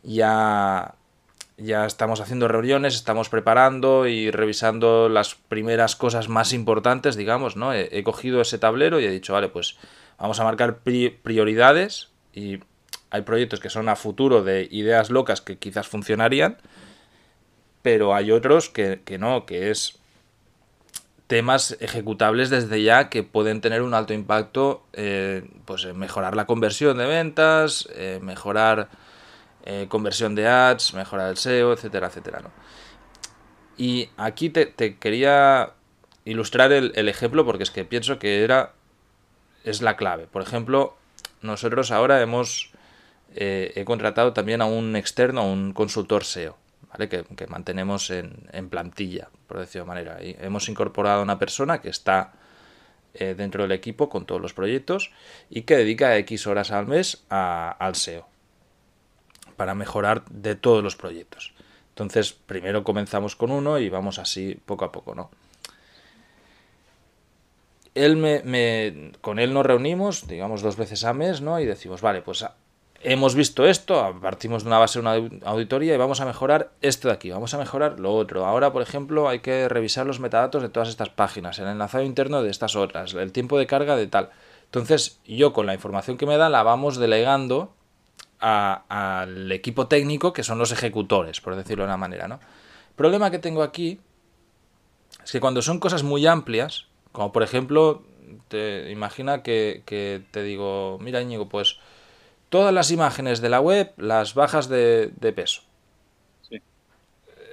ya 0.03 0.97
ya 1.57 1.87
estamos 1.87 2.21
haciendo 2.21 2.49
reuniones, 2.49 2.95
estamos 2.95 3.29
preparando 3.29 4.07
y 4.07 4.31
revisando 4.31 5.09
las 5.09 5.35
primeras 5.35 5.97
cosas 5.97 6.29
más 6.29 6.53
importantes, 6.53 7.17
digamos, 7.17 7.57
¿no? 7.57 7.73
He, 7.75 8.03
cogido 8.03 8.41
ese 8.41 8.59
tablero 8.59 9.01
y 9.01 9.05
he 9.05 9.11
dicho, 9.11 9.33
vale, 9.33 9.49
pues 9.49 9.77
vamos 10.19 10.41
a 10.41 10.45
marcar 10.45 10.79
pri 10.79 11.11
prioridades 11.11 12.11
y 12.33 12.61
hay 13.11 13.23
proyectos 13.23 13.61
que 13.61 13.71
son 13.71 13.89
a 13.89 13.97
futuro 13.97 14.43
de 14.43 14.69
ideas 14.71 15.11
locas 15.11 15.41
que 15.41 15.59
quizás 15.59 15.87
funcionarían, 15.87 16.59
pero 17.83 18.15
hay 18.15 18.31
otros 18.31 18.71
que, 18.71 19.03
que 19.05 19.19
no, 19.19 19.45
que 19.45 19.71
es 19.71 19.99
temas 21.33 21.79
ejecutables 21.81 22.51
desde 22.51 22.83
ya 22.83 23.09
que 23.09 23.23
pueden 23.23 23.63
tener 23.63 23.81
un 23.81 23.95
alto 23.95 24.13
impacto, 24.13 24.85
eh, 24.93 25.49
pues 25.65 25.87
mejorar 25.95 26.37
la 26.37 26.45
conversión 26.45 26.99
de 26.99 27.07
ventas, 27.07 27.89
eh, 27.95 28.19
mejorar 28.21 28.91
eh, 29.65 29.87
conversión 29.89 30.35
de 30.35 30.49
ads, 30.49 30.95
mejorar 30.95 31.31
el 31.31 31.37
SEO, 31.37 31.73
etcétera, 31.73 32.09
etcétera. 32.09 32.41
¿no? 32.41 32.51
Y 33.77 34.11
aquí 34.17 34.51
te, 34.51 34.97
quería 34.97 35.73
ilustrar 36.25 36.73
el, 36.73 37.09
ejemplo 37.09 37.45
porque 37.45 37.63
es 37.63 37.71
que 37.71 37.85
pienso 37.85 38.19
que 38.19 38.43
era 38.43 38.73
es 39.65 39.81
la 39.81 39.97
clave. 39.97 40.27
Por 40.27 40.43
ejemplo, 40.43 40.97
nosotros 41.43 41.93
ahora 41.93 42.21
hemos 42.21 42.73
eh, 43.35 43.73
he 43.77 43.85
contratado 43.85 44.33
también 44.33 44.63
a 44.63 44.67
un 44.67 44.97
externo, 44.97 45.43
a 45.43 45.45
un 45.45 45.73
consultor 45.73 46.25
SEO, 46.25 46.57
¿vale? 46.91 47.09
que, 47.09 47.25
mantenemos 47.47 48.11
en, 48.11 48.69
plantilla, 48.69 49.29
por 49.47 49.59
decirlo 49.59 49.85
de 49.85 49.89
manera. 49.89 50.23
Y 50.23 50.37
hemos 50.41 50.69
incorporado 50.69 51.21
a 51.21 51.23
una 51.23 51.39
persona 51.39 51.81
que 51.81 51.89
está 51.89 52.33
eh, 53.15 53.35
dentro 53.37 53.63
del 53.63 53.73
equipo 53.73 54.09
con 54.09 54.27
todos 54.27 54.41
los 54.41 54.55
proyectos 54.55 55.13
y 55.49 55.63
que 55.63 55.77
dedica 55.77 56.17
X 56.19 56.49
horas 56.49 56.73
al 56.73 56.89
mes 56.89 57.25
al 57.29 57.95
SEO 57.95 58.32
para 59.63 59.77
mejorar 59.77 60.25
de 60.29 60.57
todos 60.57 60.83
los 60.83 60.97
proyectos. 60.97 61.53
Entonces, 61.91 62.33
primero 62.33 62.83
comenzamos 62.83 63.37
con 63.37 63.53
uno 63.53 63.79
y 63.79 63.89
vamos 63.89 64.19
así 64.19 64.59
poco 64.67 64.85
a 64.85 64.91
poco, 64.91 65.15
¿no? 65.15 65.31
Él 67.95 68.17
me, 68.17 68.43
me, 68.43 69.13
con 69.21 69.39
él 69.39 69.55
nos 69.55 69.65
reunimos, 69.65 70.27
digamos, 70.27 70.63
dos 70.63 70.75
veces 70.75 71.05
al 71.05 71.15
mes, 71.15 71.43
¿no? 71.43 71.61
Y 71.61 71.65
decimos, 71.65 72.01
vale, 72.01 72.23
pues 72.23 72.45
hemos 73.03 73.37
visto 73.37 73.65
esto, 73.65 74.19
partimos 74.21 74.65
de 74.65 74.69
una 74.69 74.81
base 74.81 74.99
una 74.99 75.13
auditoría 75.45 75.95
y 75.95 75.97
vamos 75.97 76.21
a 76.21 76.27
mejorar 76.27 76.73
esto 76.81 77.07
de 77.07 77.15
aquí, 77.15 77.31
vamos 77.31 77.55
a 77.55 77.59
mejorar 77.59 78.01
lo 78.01 78.13
otro. 78.13 78.45
Ahora, 78.45 78.73
por 78.73 78.83
ejemplo, 78.83 79.29
hay 79.29 79.39
que 79.39 79.69
revisar 79.69 80.07
los 80.07 80.19
metadatos 80.19 80.61
de 80.63 80.71
todas 80.71 80.89
estas 80.89 81.11
páginas, 81.11 81.61
el 81.61 81.69
enlazado 81.69 82.03
interno 82.03 82.43
de 82.43 82.51
estas 82.51 82.75
otras, 82.75 83.15
el 83.15 83.31
tiempo 83.31 83.61
de 83.61 83.69
carga 83.69 83.95
de 83.95 84.09
tal. 84.09 84.31
Entonces, 84.65 85.21
yo 85.25 85.53
con 85.53 85.67
la 85.67 85.75
información 85.75 86.17
que 86.17 86.27
me 86.27 86.37
da 86.37 86.49
la 86.49 86.65
vamos 86.65 86.97
delegando 86.97 87.71
a, 87.71 87.82
al 88.43 89.53
equipo 89.53 89.87
técnico, 89.87 90.33
que 90.33 90.43
son 90.43 90.59
los 90.59 90.73
ejecutores, 90.73 91.41
por 91.41 91.55
decirlo 91.55 91.85
de 91.85 91.89
una 91.89 91.97
manera, 91.97 92.27
¿no? 92.27 92.35
El 92.35 92.97
problema 92.97 93.31
que 93.31 93.39
tengo 93.39 93.63
aquí 93.63 94.01
es 95.25 95.31
que 95.31 95.41
cuando 95.41 95.63
son 95.63 95.79
cosas 95.79 96.03
muy 96.03 96.27
amplias, 96.27 96.87
como 97.13 97.33
por 97.33 97.43
ejemplo, 97.43 98.03
te 98.49 98.91
imagina 98.91 99.43
que, 99.43 99.83
que 99.87 100.23
te 100.31 100.43
digo, 100.43 100.99
mira 101.01 101.23
Íñigo, 101.23 101.49
pues 101.49 101.79
todas 102.49 102.75
las 102.75 102.91
imágenes 102.91 103.41
de 103.41 103.49
la 103.49 103.61
web 103.61 103.93
las 103.97 104.35
bajas 104.35 104.69
de, 104.69 105.11
peso. 105.35 105.63
Sí. 106.49 106.61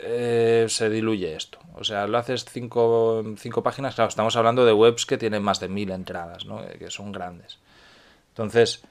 Eh, 0.02 0.66
se 0.68 0.90
diluye 0.90 1.36
esto. 1.36 1.60
O 1.76 1.86
sea, 1.86 2.08
lo 2.08 2.18
haces 2.18 2.44
cinco, 2.44 3.24
cinco 3.38 3.64
páginas. 3.64 3.96
Claro, 3.96 4.10
estamos 4.10 4.36
hablando 4.36 4.66
de 4.66 4.74
webs 4.74 5.06
que 5.06 5.18
tienen 5.18 5.42
más 5.42 5.62
de 5.62 5.70
mil 5.70 5.92
entradas, 5.92 6.46
¿no? 6.46 6.62
que 6.78 6.90
son 6.90 7.14
grandes. 7.14 7.60
Entonces, 8.30 8.82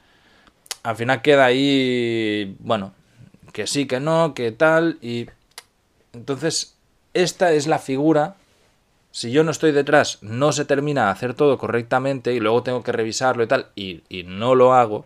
al 0.88 0.96
final 0.96 1.20
queda 1.20 1.44
ahí, 1.44 2.56
bueno, 2.60 2.94
que 3.52 3.66
sí, 3.66 3.86
que 3.86 4.00
no, 4.00 4.32
que 4.32 4.52
tal. 4.52 4.96
Y 5.02 5.26
entonces, 6.14 6.78
esta 7.12 7.52
es 7.52 7.66
la 7.66 7.78
figura. 7.78 8.36
Si 9.10 9.30
yo 9.30 9.44
no 9.44 9.50
estoy 9.50 9.72
detrás, 9.72 10.16
no 10.22 10.50
se 10.52 10.64
termina 10.64 11.04
de 11.04 11.10
hacer 11.10 11.34
todo 11.34 11.58
correctamente 11.58 12.32
y 12.32 12.40
luego 12.40 12.62
tengo 12.62 12.82
que 12.82 12.92
revisarlo 12.92 13.42
y 13.42 13.46
tal, 13.46 13.66
y, 13.76 14.02
no 14.26 14.54
lo 14.54 14.72
hago 14.72 15.04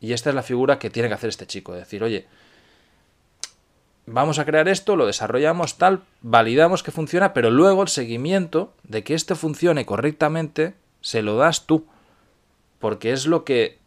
y 0.00 0.12
esta 0.12 0.28
es 0.28 0.36
la 0.36 0.42
figura 0.42 0.78
que 0.78 0.90
tiene 0.90 1.08
que 1.08 1.14
hacer 1.14 1.30
este 1.30 1.46
chico, 1.46 1.72
decir, 1.72 2.04
oye, 2.04 2.26
vamos 4.06 4.38
a 4.38 4.44
crear 4.44 4.68
esto, 4.68 4.96
lo 4.96 5.06
desarrollamos 5.06 5.78
tal, 5.78 6.02
validamos 6.20 6.82
que 6.82 6.92
funciona, 6.92 7.32
pero 7.32 7.50
luego 7.50 7.82
el 7.82 7.88
seguimiento 7.88 8.72
de 8.84 9.02
que 9.02 9.14
esto 9.14 9.34
funcione 9.34 9.86
correctamente 9.86 10.74
se 11.00 11.22
lo 11.22 11.36
das 11.36 11.66
tú, 11.66 11.86
porque 12.78 13.12
es 13.12 13.26
lo 13.26 13.44
que 13.44 13.77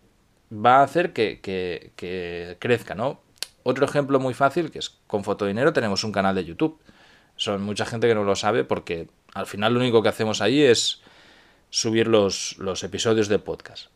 va 0.51 0.79
a 0.79 0.83
hacer 0.83 1.13
que, 1.13 1.39
que, 1.41 2.57
crezca, 2.59 2.95
¿no? 2.95 3.21
Otro 3.63 3.85
ejemplo 3.85 4.19
muy 4.19 4.33
fácil, 4.33 4.71
que 4.71 4.79
es 4.79 4.89
con 5.07 5.23
Fotodinero 5.23 5.73
tenemos 5.73 6.03
un 6.03 6.11
canal 6.11 6.35
de 6.35 6.45
YouTube. 6.45 6.79
Son 7.35 7.61
mucha 7.61 7.85
gente 7.85 8.07
que 8.07 8.15
no 8.15 8.23
lo 8.23 8.35
sabe 8.35 8.63
porque 8.63 9.07
al 9.33 9.45
final 9.45 9.73
lo 9.73 9.79
único 9.79 10.01
que 10.03 10.09
hacemos 10.09 10.41
ahí 10.41 10.61
es 10.61 11.01
subir 11.69 12.07
los, 12.07 12.57
los 12.57 12.83
episodios 12.83 13.27
de 13.27 13.39
podcast 13.39 13.89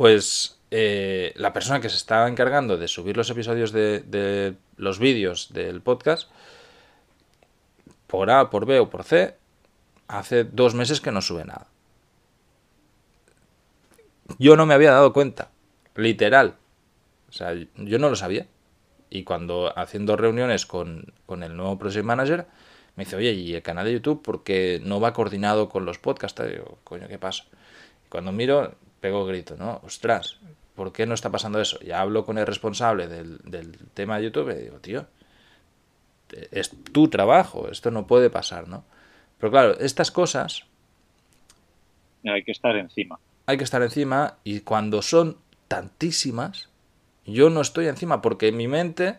pues 0.00 0.56
eh, 0.70 1.34
la 1.36 1.52
persona 1.52 1.78
que 1.78 1.90
se 1.90 1.96
estaba 1.96 2.26
encargando 2.26 2.78
de 2.78 2.88
subir 2.88 3.18
los 3.18 3.28
episodios 3.28 3.70
de, 3.70 4.54
los 4.78 4.98
vídeos 4.98 5.52
del 5.52 5.82
podcast, 5.82 6.30
por 8.06 8.30
A, 8.30 8.48
por 8.48 8.64
B 8.64 8.80
o 8.80 8.88
por 8.88 9.04
C, 9.04 9.36
hace 10.08 10.44
dos 10.44 10.72
meses 10.74 11.02
que 11.02 11.12
no 11.12 11.20
sube 11.20 11.44
nada. 11.44 11.66
Yo 14.38 14.56
no 14.56 14.66
me 14.66 14.74
había 14.74 14.92
dado 14.92 15.12
cuenta, 15.12 15.50
literal. 15.94 16.56
O 17.28 17.32
sea, 17.32 17.54
yo 17.54 17.98
no 17.98 18.10
lo 18.10 18.16
sabía. 18.16 18.46
Y 19.08 19.24
cuando 19.24 19.76
haciendo 19.76 20.16
reuniones 20.16 20.66
con, 20.66 21.12
con 21.26 21.42
el 21.42 21.56
nuevo 21.56 21.78
Project 21.78 22.04
Manager, 22.04 22.46
me 22.96 23.04
dice, 23.04 23.16
oye, 23.16 23.32
¿y 23.32 23.54
el 23.54 23.62
canal 23.62 23.86
de 23.86 23.92
YouTube 23.94 24.22
por 24.22 24.44
qué 24.44 24.80
no 24.84 25.00
va 25.00 25.12
coordinado 25.12 25.68
con 25.68 25.84
los 25.84 25.98
podcasts? 25.98 26.42
Digo, 26.48 26.78
coño, 26.84 27.08
¿qué 27.08 27.18
pasa? 27.18 27.44
cuando 28.10 28.32
miro, 28.32 28.74
pego 29.00 29.24
grito, 29.24 29.56
¿no? 29.56 29.80
Ostras, 29.84 30.38
¿por 30.74 30.92
qué 30.92 31.06
no 31.06 31.14
está 31.14 31.30
pasando 31.30 31.60
eso? 31.60 31.78
Ya 31.80 32.00
hablo 32.00 32.26
con 32.26 32.36
el 32.36 32.46
responsable 32.46 33.06
del, 33.06 33.78
tema 33.94 34.18
de 34.18 34.24
YouTube 34.24 34.50
y 34.50 34.62
digo, 34.62 34.78
tío, 34.80 35.06
es 36.50 36.70
tu 36.92 37.08
trabajo, 37.08 37.70
esto 37.70 37.90
no 37.90 38.06
puede 38.06 38.28
pasar, 38.28 38.68
¿no? 38.68 38.84
Pero 39.38 39.50
claro, 39.50 39.78
estas 39.78 40.10
cosas... 40.10 40.64
Hay 42.24 42.42
que 42.42 42.52
estar 42.52 42.76
encima. 42.76 43.18
Hay 43.50 43.58
que 43.58 43.64
estar 43.64 43.82
encima 43.82 44.36
y 44.44 44.60
cuando 44.60 45.02
son 45.02 45.36
tantísimas, 45.66 46.68
yo 47.26 47.50
no 47.50 47.60
estoy 47.60 47.88
encima 47.88 48.22
porque 48.22 48.48
en 48.48 48.56
mi 48.56 48.68
mente... 48.68 49.18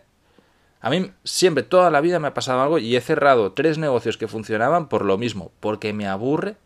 A 0.80 0.88
mí 0.88 1.12
siempre, 1.22 1.62
toda 1.62 1.90
la 1.90 2.00
vida 2.00 2.18
me 2.18 2.28
ha 2.28 2.34
pasado 2.34 2.62
algo 2.62 2.78
y 2.78 2.96
he 2.96 3.00
cerrado 3.00 3.52
tres 3.52 3.76
negocios 3.76 4.16
que 4.16 4.26
funcionaban 4.26 4.88
por 4.88 5.04
lo 5.04 5.18
mismo, 5.18 5.52
porque 5.60 5.92
me 5.92 6.08
aburre 6.08 6.56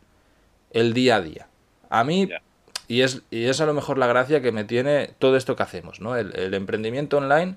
el 0.71 0.95
día 0.95 1.17
a 1.17 1.21
día. 1.21 1.49
A 1.91 2.05
mí, 2.05 2.31
y 2.87 3.01
es, 3.03 3.23
y 3.31 3.47
es 3.47 3.61
a 3.61 3.67
lo 3.67 3.75
mejor 3.75 3.99
la 3.99 4.07
gracia 4.07 4.41
que 4.41 4.53
me 4.53 4.65
tiene 4.65 5.11
todo 5.19 5.37
esto 5.37 5.57
que 5.57 5.65
hacemos, 5.65 6.01
¿no? 6.01 6.17
El, 6.17 6.55
emprendimiento 6.55 7.19
online 7.19 7.57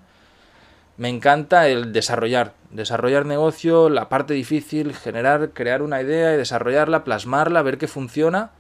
me 0.98 1.08
encanta 1.08 1.68
el 1.68 1.94
desarrollar, 1.94 2.54
desarrollar 2.72 3.26
negocio, 3.26 3.90
la 3.90 4.10
parte 4.10 4.34
difícil, 4.34 4.94
generar, 4.96 5.52
crear 5.52 5.82
una 5.82 6.02
idea 6.02 6.34
y 6.34 6.38
desarrollarla, 6.38 7.04
plasmarla, 7.04 7.62
ver 7.62 7.78
que 7.78 7.88
funciona. 7.88 8.52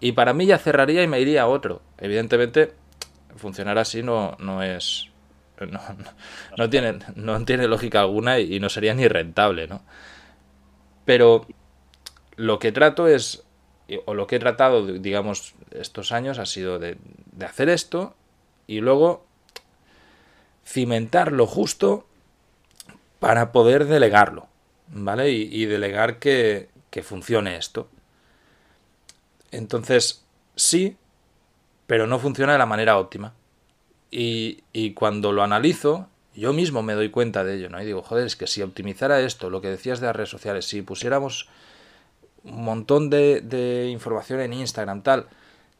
Y 0.00 0.12
para 0.12 0.32
mí 0.32 0.46
ya 0.46 0.58
cerraría 0.58 1.02
y 1.02 1.08
me 1.08 1.20
iría 1.20 1.42
a 1.42 1.46
otro. 1.48 1.82
Evidentemente, 1.98 2.72
funcionar 3.36 3.78
así 3.78 4.02
no, 4.02 4.36
no 4.38 4.62
es. 4.62 5.06
No, 5.60 5.80
no, 6.56 6.70
tiene, 6.70 7.00
no 7.16 7.44
tiene 7.44 7.66
lógica 7.66 8.00
alguna 8.00 8.38
y 8.38 8.60
no 8.60 8.68
sería 8.68 8.94
ni 8.94 9.08
rentable, 9.08 9.66
¿no? 9.66 9.82
Pero 11.04 11.46
lo 12.36 12.60
que 12.60 12.70
trato 12.70 13.08
es 13.08 13.42
o 14.04 14.14
lo 14.14 14.26
que 14.26 14.36
he 14.36 14.38
tratado, 14.38 14.86
digamos, 14.86 15.54
estos 15.70 16.12
años 16.12 16.38
ha 16.38 16.46
sido 16.46 16.78
de, 16.78 16.98
hacer 17.44 17.68
esto 17.68 18.14
y 18.66 18.80
luego 18.80 19.26
cimentar 20.64 21.32
lo 21.32 21.46
justo 21.46 22.06
para 23.18 23.50
poder 23.52 23.86
delegarlo, 23.86 24.48
¿vale? 24.88 25.30
Y, 25.30 25.64
delegar 25.64 26.18
que, 26.18 26.68
que, 26.90 27.02
funcione 27.02 27.56
esto. 27.56 27.88
Entonces, 29.50 30.24
sí, 30.56 30.96
pero 31.86 32.06
no 32.06 32.18
funciona 32.18 32.52
de 32.52 32.58
la 32.58 32.66
manera 32.66 32.98
óptima. 32.98 33.34
Y, 34.10 34.62
y, 34.72 34.94
cuando 34.94 35.32
lo 35.32 35.42
analizo, 35.42 36.08
yo 36.34 36.52
mismo 36.52 36.82
me 36.82 36.94
doy 36.94 37.10
cuenta 37.10 37.44
de 37.44 37.56
ello, 37.56 37.68
¿no? 37.68 37.82
Y 37.82 37.84
digo, 37.84 38.02
joder, 38.02 38.26
es 38.26 38.36
que 38.36 38.46
si 38.46 38.62
optimizara 38.62 39.20
esto, 39.20 39.50
lo 39.50 39.60
que 39.60 39.68
decías 39.68 40.00
de 40.00 40.06
las 40.06 40.16
redes 40.16 40.30
sociales, 40.30 40.66
si 40.66 40.80
pusiéramos 40.82 41.48
un 42.44 42.64
montón 42.64 43.10
de, 43.10 43.88
información 43.90 44.40
en 44.40 44.52
Instagram, 44.52 45.02
tal, 45.02 45.26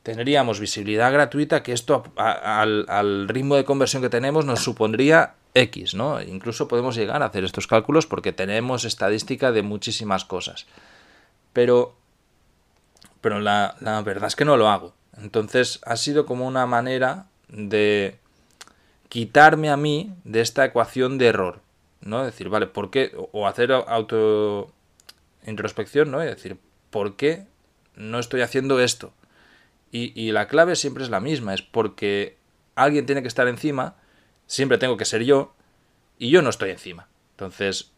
tendríamos 0.03 0.61
visibilidad 0.61 1.13
gratuita 1.13 1.63
que 1.63 1.73
esto 1.73 2.05
al, 2.17 3.29
ritmo 3.29 3.57
de 3.57 3.65
conversión 3.65 4.03
que 4.03 4.09
tenemos 4.09 4.45
nos 4.45 4.61
supondría 4.63 5.35
X, 5.55 5.95
¿no? 5.95 6.21
Incluso 6.23 6.69
podemos 6.69 6.97
llegar 6.97 7.23
a 7.23 7.27
hacer 7.27 7.45
estos 7.45 7.67
cálculos 7.67 8.07
porque 8.07 8.33
tenemos 8.33 8.85
estadística 8.85 9.53
de 9.53 9.63
muchísimas 9.63 10.25
cosas. 10.25 10.67
Pero, 11.53 11.95
pero 13.21 13.41
la, 13.41 13.77
la 13.81 14.01
verdad 14.03 14.29
es 14.29 14.37
que 14.37 14.45
no 14.45 14.57
lo 14.57 14.69
hago. 14.69 14.95
Entonces 15.17 15.81
ha 15.85 15.97
sido 15.97 16.27
como 16.27 16.47
una 16.47 16.67
manera 16.67 17.27
de 17.49 18.19
quitarme 19.09 19.71
a 19.71 19.77
mí 19.77 20.15
de 20.25 20.41
esta 20.41 20.65
ecuación 20.65 21.19
de 21.19 21.27
error, 21.27 21.61
¿no? 22.01 22.25
Decir, 22.25 22.49
vale, 22.49 22.67
¿por 22.67 22.91
qué? 22.91 23.13
O 23.33 23.47
hacer 23.47 23.73
auto 23.73 24.73
introspección, 25.47 26.11
¿no? 26.11 26.23
Y 26.23 26.27
decir, 26.27 26.59
¿por 26.91 27.17
qué 27.17 27.47
no 27.97 28.19
estoy 28.19 28.43
haciendo 28.43 28.81
esto? 28.81 29.13
Y, 29.91 30.33
la 30.33 30.49
clave 30.49 30.77
siempre 30.77 31.03
es 31.03 31.09
la 31.09 31.19
misma, 31.19 31.55
es 31.55 31.63
porque 31.63 32.37
alguien 32.75 33.07
tiene 33.07 33.23
que 33.23 33.29
estar 33.29 33.49
encima, 33.49 33.95
siempre 34.47 34.77
tengo 34.77 34.99
que 34.99 35.07
ser 35.07 35.25
yo, 35.25 35.55
y 36.19 36.29
yo 36.29 36.43
no 36.43 36.51
estoy 36.51 36.71
encima. 36.71 37.09
Entonces, 37.31 37.93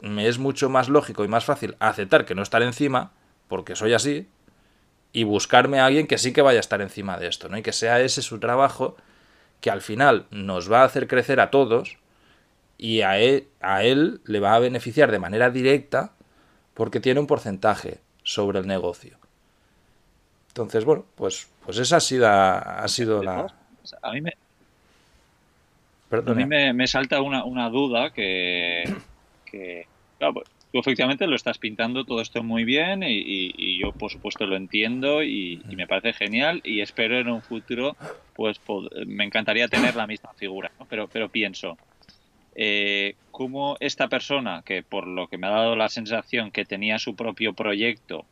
me 0.00 0.26
es 0.26 0.38
mucho 0.38 0.68
más 0.68 0.88
lógico 0.88 1.24
y 1.24 1.28
más 1.28 1.44
fácil 1.44 1.76
aceptar 1.78 2.24
que 2.24 2.34
no 2.34 2.42
estar 2.42 2.62
encima, 2.62 3.12
porque 3.46 3.76
soy 3.76 3.94
así, 3.94 4.26
y 5.12 5.24
buscarme 5.24 5.80
a 5.80 5.86
alguien 5.86 6.06
que 6.06 6.18
sí 6.18 6.32
que 6.32 6.42
vaya 6.42 6.58
a 6.58 6.60
estar 6.60 6.80
encima 6.80 7.18
de 7.18 7.28
esto, 7.28 7.48
¿no? 7.48 7.58
Y 7.58 7.62
que 7.62 7.72
sea 7.72 8.00
ese 8.00 8.22
su 8.22 8.38
trabajo 8.38 8.96
que 9.60 9.70
al 9.70 9.82
final 9.82 10.26
nos 10.30 10.70
va 10.70 10.82
a 10.82 10.84
hacer 10.84 11.08
crecer 11.08 11.40
a 11.40 11.50
todos 11.50 11.98
y 12.76 13.00
a 13.00 13.18
él, 13.18 13.48
a 13.60 13.82
él 13.82 14.20
le 14.24 14.40
va 14.40 14.54
a 14.54 14.58
beneficiar 14.58 15.10
de 15.10 15.18
manera 15.18 15.50
directa 15.50 16.12
porque 16.74 17.00
tiene 17.00 17.20
un 17.20 17.26
porcentaje 17.26 18.00
sobre 18.22 18.60
el 18.60 18.66
negocio. 18.66 19.18
Entonces, 20.48 20.84
bueno, 20.84 21.04
pues, 21.14 21.48
pues 21.64 21.78
esa 21.78 21.96
ha 21.96 22.00
sido, 22.00 22.28
ha 22.28 22.86
sido 22.88 23.22
la... 23.22 23.52
A 24.02 24.12
mí 24.12 24.20
me, 24.20 24.32
a 26.10 26.34
mí 26.34 26.46
me, 26.46 26.86
salta 26.86 27.20
una, 27.20 27.68
duda 27.68 28.10
que, 28.10 28.84
claro, 30.18 30.34
pues, 30.34 30.48
tú 30.72 30.78
efectivamente 30.78 31.26
lo 31.26 31.36
estás 31.36 31.58
pintando 31.58 32.04
todo 32.04 32.20
esto 32.20 32.42
muy 32.42 32.64
bien 32.64 33.02
y, 33.02 33.78
yo 33.78 33.92
por 33.92 34.10
supuesto 34.10 34.46
lo 34.46 34.56
entiendo 34.56 35.22
y, 35.22 35.60
me 35.76 35.86
parece 35.86 36.12
genial 36.12 36.60
y 36.64 36.80
espero 36.80 37.18
en 37.18 37.28
un 37.28 37.42
futuro 37.42 37.96
pues 38.34 38.60
me 39.06 39.24
encantaría 39.24 39.68
tener 39.68 39.96
la 39.96 40.06
misma 40.06 40.32
figura, 40.34 40.70
pero, 40.88 41.08
pero 41.08 41.28
pienso, 41.28 41.76
eh, 42.54 43.14
cómo 43.30 43.76
esta 43.78 44.08
persona, 44.08 44.62
que 44.64 44.82
por 44.82 45.06
lo 45.06 45.28
que 45.28 45.38
me 45.38 45.46
ha 45.46 45.50
dado 45.50 45.76
la 45.76 45.88
sensación 45.88 46.50
que 46.50 46.64
tenía 46.64 46.98
su 46.98 47.14
propio 47.14 47.52
proyecto, 47.52 48.24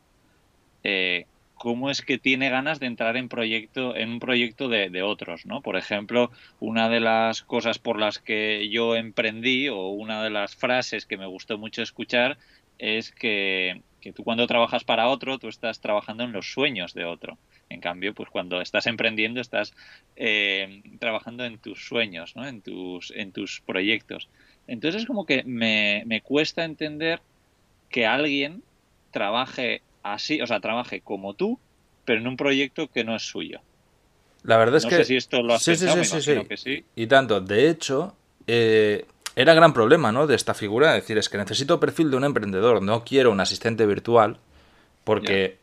eh, 0.83 1.25
cómo 1.57 1.89
es 1.89 2.01
que 2.01 2.17
tiene 2.17 2.49
ganas 2.49 2.79
de 2.79 2.85
entrar 2.85 3.17
en 3.17 3.29
proyecto 3.29 3.95
en 3.95 4.11
un 4.11 4.19
proyecto 4.19 4.69
de, 4.69 5.01
otros, 5.01 5.45
¿no? 5.45 5.61
Por 5.61 5.75
ejemplo, 5.75 6.31
una 6.59 6.89
de 6.89 6.99
las 6.99 7.41
cosas 7.41 7.79
por 7.79 7.99
las 7.99 8.19
que 8.19 8.69
yo 8.69 8.95
emprendí 8.95 9.67
o 9.69 9.87
una 9.87 10.23
de 10.23 10.29
las 10.29 10.55
frases 10.55 11.05
que 11.05 11.17
me 11.17 11.25
gustó 11.25 11.57
mucho 11.57 11.81
escuchar 11.81 12.37
es 12.77 13.11
que, 13.11 13.81
que 14.01 14.13
tú 14.13 14.23
cuando 14.23 14.47
trabajas 14.47 14.83
para 14.83 15.07
otro, 15.07 15.39
tú 15.39 15.47
estás 15.47 15.81
trabajando 15.81 16.23
en 16.23 16.31
los 16.31 16.51
sueños 16.51 16.93
de 16.93 17.05
otro. 17.05 17.37
En 17.69 17.81
cambio, 17.81 18.13
pues 18.13 18.29
cuando 18.29 18.61
estás 18.61 18.87
emprendiendo, 18.87 19.41
estás 19.41 19.73
eh, 20.15 20.81
trabajando 20.99 21.43
en 21.43 21.57
tus 21.57 21.85
sueños, 21.85 22.35
¿no? 22.35 22.47
en, 22.47 22.61
tus, 22.61 23.11
en 23.15 23.31
tus 23.31 23.61
proyectos. 23.61 24.29
Entonces, 24.67 25.05
como 25.05 25.25
que 25.25 25.43
me, 25.43 26.03
me 26.05 26.21
cuesta 26.21 26.63
entender 26.63 27.19
que 27.89 28.05
alguien 28.05 28.63
trabaje 29.11 29.81
así, 30.03 30.41
o 30.41 30.47
sea, 30.47 30.59
trabaje 30.59 31.01
como 31.01 31.33
tú, 31.35 31.59
pero 32.05 32.19
en 32.21 32.27
un 32.27 32.37
proyecto 32.37 32.87
que 32.89 33.03
no 33.03 33.15
es 33.15 33.23
suyo. 33.23 33.59
La 34.43 34.57
verdad 34.57 34.77
es 34.77 34.83
No 34.83 34.89
que... 34.89 34.97
sé 34.97 35.05
si 35.05 35.15
esto 35.15 35.41
lo 35.41 35.53
has 35.53 35.63
sí, 35.63 35.75
sí, 35.75 35.85
pensado, 35.85 36.03
sí, 36.03 36.21
sí, 36.21 36.21
sí. 36.21 36.45
que 36.47 36.57
sí. 36.57 36.85
Y 36.95 37.07
tanto, 37.07 37.41
de 37.41 37.69
hecho, 37.69 38.15
eh, 38.47 39.05
era 39.35 39.53
gran 39.53 39.73
problema, 39.73 40.11
¿no? 40.11 40.25
De 40.27 40.35
esta 40.35 40.53
figura, 40.53 40.95
es 40.95 41.03
decir, 41.03 41.17
es 41.17 41.29
que 41.29 41.37
necesito 41.37 41.79
perfil 41.79 42.09
de 42.11 42.17
un 42.17 42.23
emprendedor, 42.23 42.81
no 42.81 43.03
quiero 43.03 43.31
un 43.31 43.39
asistente 43.39 43.85
virtual, 43.85 44.37
porque 45.03 45.57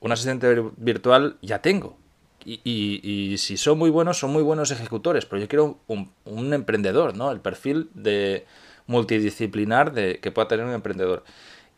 un 0.00 0.12
asistente 0.12 0.54
vir- 0.54 0.72
virtual 0.76 1.36
ya 1.42 1.60
tengo. 1.60 1.96
Y, 2.44 2.60
y- 2.64 3.00
y 3.32 3.38
si 3.38 3.56
son 3.56 3.78
muy 3.78 3.90
buenos, 3.90 4.18
son 4.18 4.32
muy 4.32 4.42
buenos 4.42 4.70
ejecutores, 4.70 5.26
pero 5.26 5.40
yo 5.42 5.48
quiero 5.48 5.78
un, 5.88 6.12
un 6.24 6.54
emprendedor, 6.54 7.16
¿no? 7.16 7.30
El 7.32 7.40
perfil 7.40 7.90
de 7.94 8.46
multidisciplinar 8.86 9.92
de, 9.92 10.18
que 10.20 10.30
pueda 10.30 10.48
tener 10.48 10.64
un 10.66 10.72
emprendedor. 10.72 11.24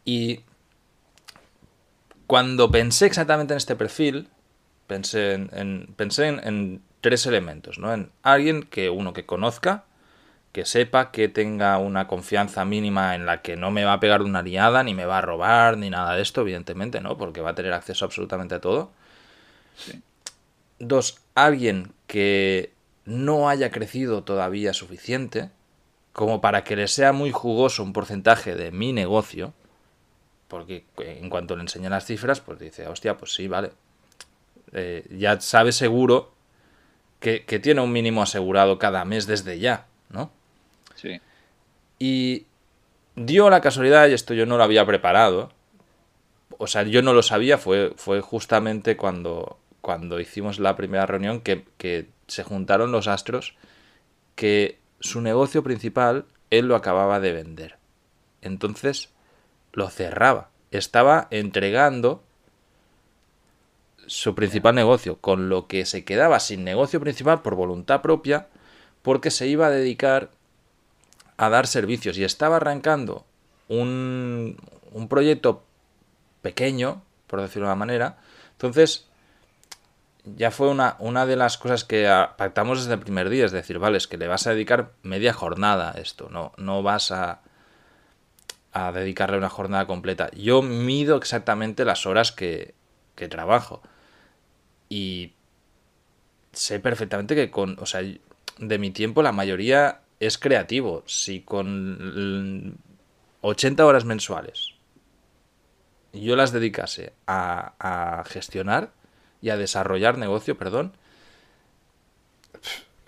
Y 0.05 0.41
cuando 2.33 2.71
pensé 2.71 3.05
exactamente 3.05 3.53
en 3.53 3.59
este 3.59 3.77
perfil, 3.77 4.27
pensé 4.87 5.35
en, 5.35 5.51
en- 5.53 5.95
pensé 5.97 6.29
en, 6.29 6.41
en 6.43 6.83
tres 7.03 7.27
elementos, 7.27 7.79
¿no? 7.79 7.93
En 7.93 8.11
alguien 8.23 8.63
que 8.63 8.89
uno 8.89 9.13
que 9.13 9.27
conozca, 9.27 9.85
que 10.53 10.65
sepa, 10.65 11.11
que 11.11 11.29
tenga 11.29 11.77
una 11.77 12.09
confianza 12.09 12.65
mínima 12.65 13.15
en 13.17 13.27
la 13.27 13.43
que 13.43 13.57
no 13.57 13.71
me 13.71 13.85
va 13.85 13.93
a 13.95 14.01
pegar 14.01 14.23
una 14.23 14.41
liada, 14.41 14.83
ni 14.83 14.95
me 14.95 15.05
va 15.05 15.19
a 15.19 15.21
robar, 15.21 15.77
ni 15.77 15.91
nada 15.91 16.15
de 16.17 16.23
esto, 16.23 16.41
evidentemente, 16.41 17.03
¿no? 17.03 17.19
Porque 17.19 17.43
va 17.43 17.51
a 17.51 17.55
tener 17.55 17.75
acceso 17.75 18.07
absolutamente 18.07 18.55
a 18.55 18.63
todo. 18.63 18.93
Dos, 20.79 21.21
alguien 21.35 21.93
que 22.07 22.73
no 23.05 23.49
haya 23.49 23.71
crecido 23.71 24.25
todavía 24.25 24.73
suficiente 24.73 25.51
como 26.13 26.41
para 26.41 26.65
que 26.65 26.77
le 26.77 26.89
sea 26.89 27.13
muy 27.13 27.33
jugoso 27.33 27.83
un 27.83 27.93
porcentaje 27.93 28.55
de 28.57 28.71
mi 28.73 28.93
negocio, 28.93 29.55
porque 30.53 30.85
en 30.99 31.31
cuanto 31.31 31.57
le 31.57 31.63
enseñan 31.63 31.93
las 31.93 32.05
cifras, 32.05 32.43
pues 32.43 32.59
dice, 32.59 32.87
hostia, 32.87 33.17
pues 33.17 33.33
sí, 33.33 33.49
vale. 33.49 33.71
Eh, 34.73 35.07
ya 35.17 35.41
sabe 35.41 35.73
seguro 35.73 36.35
que, 37.21 37.47
que 37.47 37.59
tiene 37.59 37.81
un 37.81 37.91
mínimo 37.91 38.23
asegurado 38.23 38.79
cada 38.79 39.07
mes 39.07 39.27
desde 39.27 39.59
ya, 39.59 39.87
¿no? 40.11 40.31
Sí. 40.95 41.23
Y 41.99 42.45
dio 43.17 43.49
la 43.49 43.63
casualidad, 43.63 44.09
y 44.09 44.13
esto 44.13 44.35
yo 44.35 44.45
no 44.45 44.59
lo 44.59 44.65
había 44.65 44.85
preparado, 44.85 45.51
o 46.59 46.67
sea, 46.67 46.83
yo 46.83 47.01
no 47.01 47.15
lo 47.15 47.23
sabía, 47.23 47.57
fue, 47.57 47.95
fue 47.97 48.21
justamente 48.21 48.99
cuando, 48.99 49.59
cuando 49.81 50.21
hicimos 50.21 50.59
la 50.59 50.77
primera 50.77 51.07
reunión 51.07 51.41
que, 51.41 51.65
que 51.79 52.11
se 52.27 52.43
juntaron 52.43 52.93
los 52.93 53.09
astros, 53.09 53.55
que 54.35 54.79
su 55.01 55.23
negocio 55.23 55.63
principal 55.63 56.27
él 56.51 56.67
lo 56.67 56.77
acababa 56.77 57.21
de 57.21 57.33
vender. 57.33 57.79
Entonces 58.43 59.09
lo 59.73 59.89
cerraba. 59.89 60.51
Estaba 60.71 61.29
entregando 61.31 62.23
su 64.07 64.35
principal 64.35 64.75
negocio, 64.75 65.19
con 65.19 65.49
lo 65.49 65.67
que 65.67 65.87
se 65.87 66.05
quedaba 66.05 66.41
sin 66.41 66.65
negocio 66.65 67.01
principal 67.01 67.43
por 67.43 67.55
voluntad 67.55 68.03
propia, 68.03 68.49
porque 69.03 69.31
se 69.31 69.47
iba 69.47 69.67
a 69.67 69.71
dedicar 69.71 70.31
a 71.37 71.49
dar 71.49 71.67
servicios 71.67 72.19
y 72.19 72.25
estaba 72.25 72.57
arrancando 72.57 73.25
un, 73.69 74.57
un 74.93 75.09
proyecto 75.09 75.65
pequeño, 76.43 77.03
por 77.27 77.41
decirlo 77.41 77.67
de 77.67 77.73
una 77.73 77.79
manera. 77.79 78.19
Entonces, 78.53 79.09
ya 80.25 80.51
fue 80.51 80.69
una, 80.69 80.97
una 80.99 81.27
de 81.27 81.37
las 81.37 81.59
cosas 81.59 81.85
que 81.85 82.09
pactamos 82.37 82.81
desde 82.81 82.95
el 82.95 83.01
primer 83.01 83.29
día, 83.29 83.45
es 83.45 83.53
decir, 83.53 83.79
vale, 83.79 83.99
es 83.99 84.07
que 84.07 84.19
le 84.19 84.29
vas 84.29 84.47
a 84.47 84.51
dedicar 84.51 84.93
media 85.03 85.33
jornada 85.33 85.93
a 85.93 86.01
esto, 86.01 86.29
no, 86.31 86.53
no 86.59 86.83
vas 86.83 87.11
a, 87.11 87.41
a 88.73 88.93
dedicarle 88.93 89.39
una 89.39 89.49
jornada 89.49 89.87
completa. 89.87 90.31
Yo 90.33 90.63
mido 90.63 91.17
exactamente 91.17 91.85
las 91.85 92.07
horas 92.07 92.33
que, 92.33 92.75
que 93.15 93.29
trabajo 93.29 93.83
y 94.89 95.33
sé 96.53 96.81
perfectamente 96.81 97.35
que 97.35 97.51
con, 97.51 97.79
o 97.81 97.87
sea, 97.87 98.03
de 98.59 98.79
mi 98.79 98.91
tiempo 98.91 99.23
la 99.23 99.33
mayoría 99.33 100.01
es 100.21 100.39
creativo. 100.39 101.03
Si 101.07 101.41
con 101.41 102.77
80 103.41 103.85
horas 103.85 104.05
mensuales 104.05 104.75
yo 106.13 106.37
las 106.37 106.53
dedicase 106.53 107.13
a, 107.27 108.23
gestionar 108.27 108.91
y 109.41 109.51
a 109.51 109.57
desarrollar 109.57 110.19
negocio, 110.19 110.59
perdón, 110.59 110.93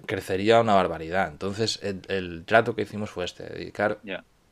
crecería 0.06 0.60
una 0.60 0.74
barbaridad. 0.74 1.28
Entonces, 1.28 1.80
el, 1.82 2.44
trato 2.46 2.74
que 2.74 2.82
hicimos 2.82 3.10
fue 3.10 3.26
este, 3.26 3.44
dedicar. 3.44 3.98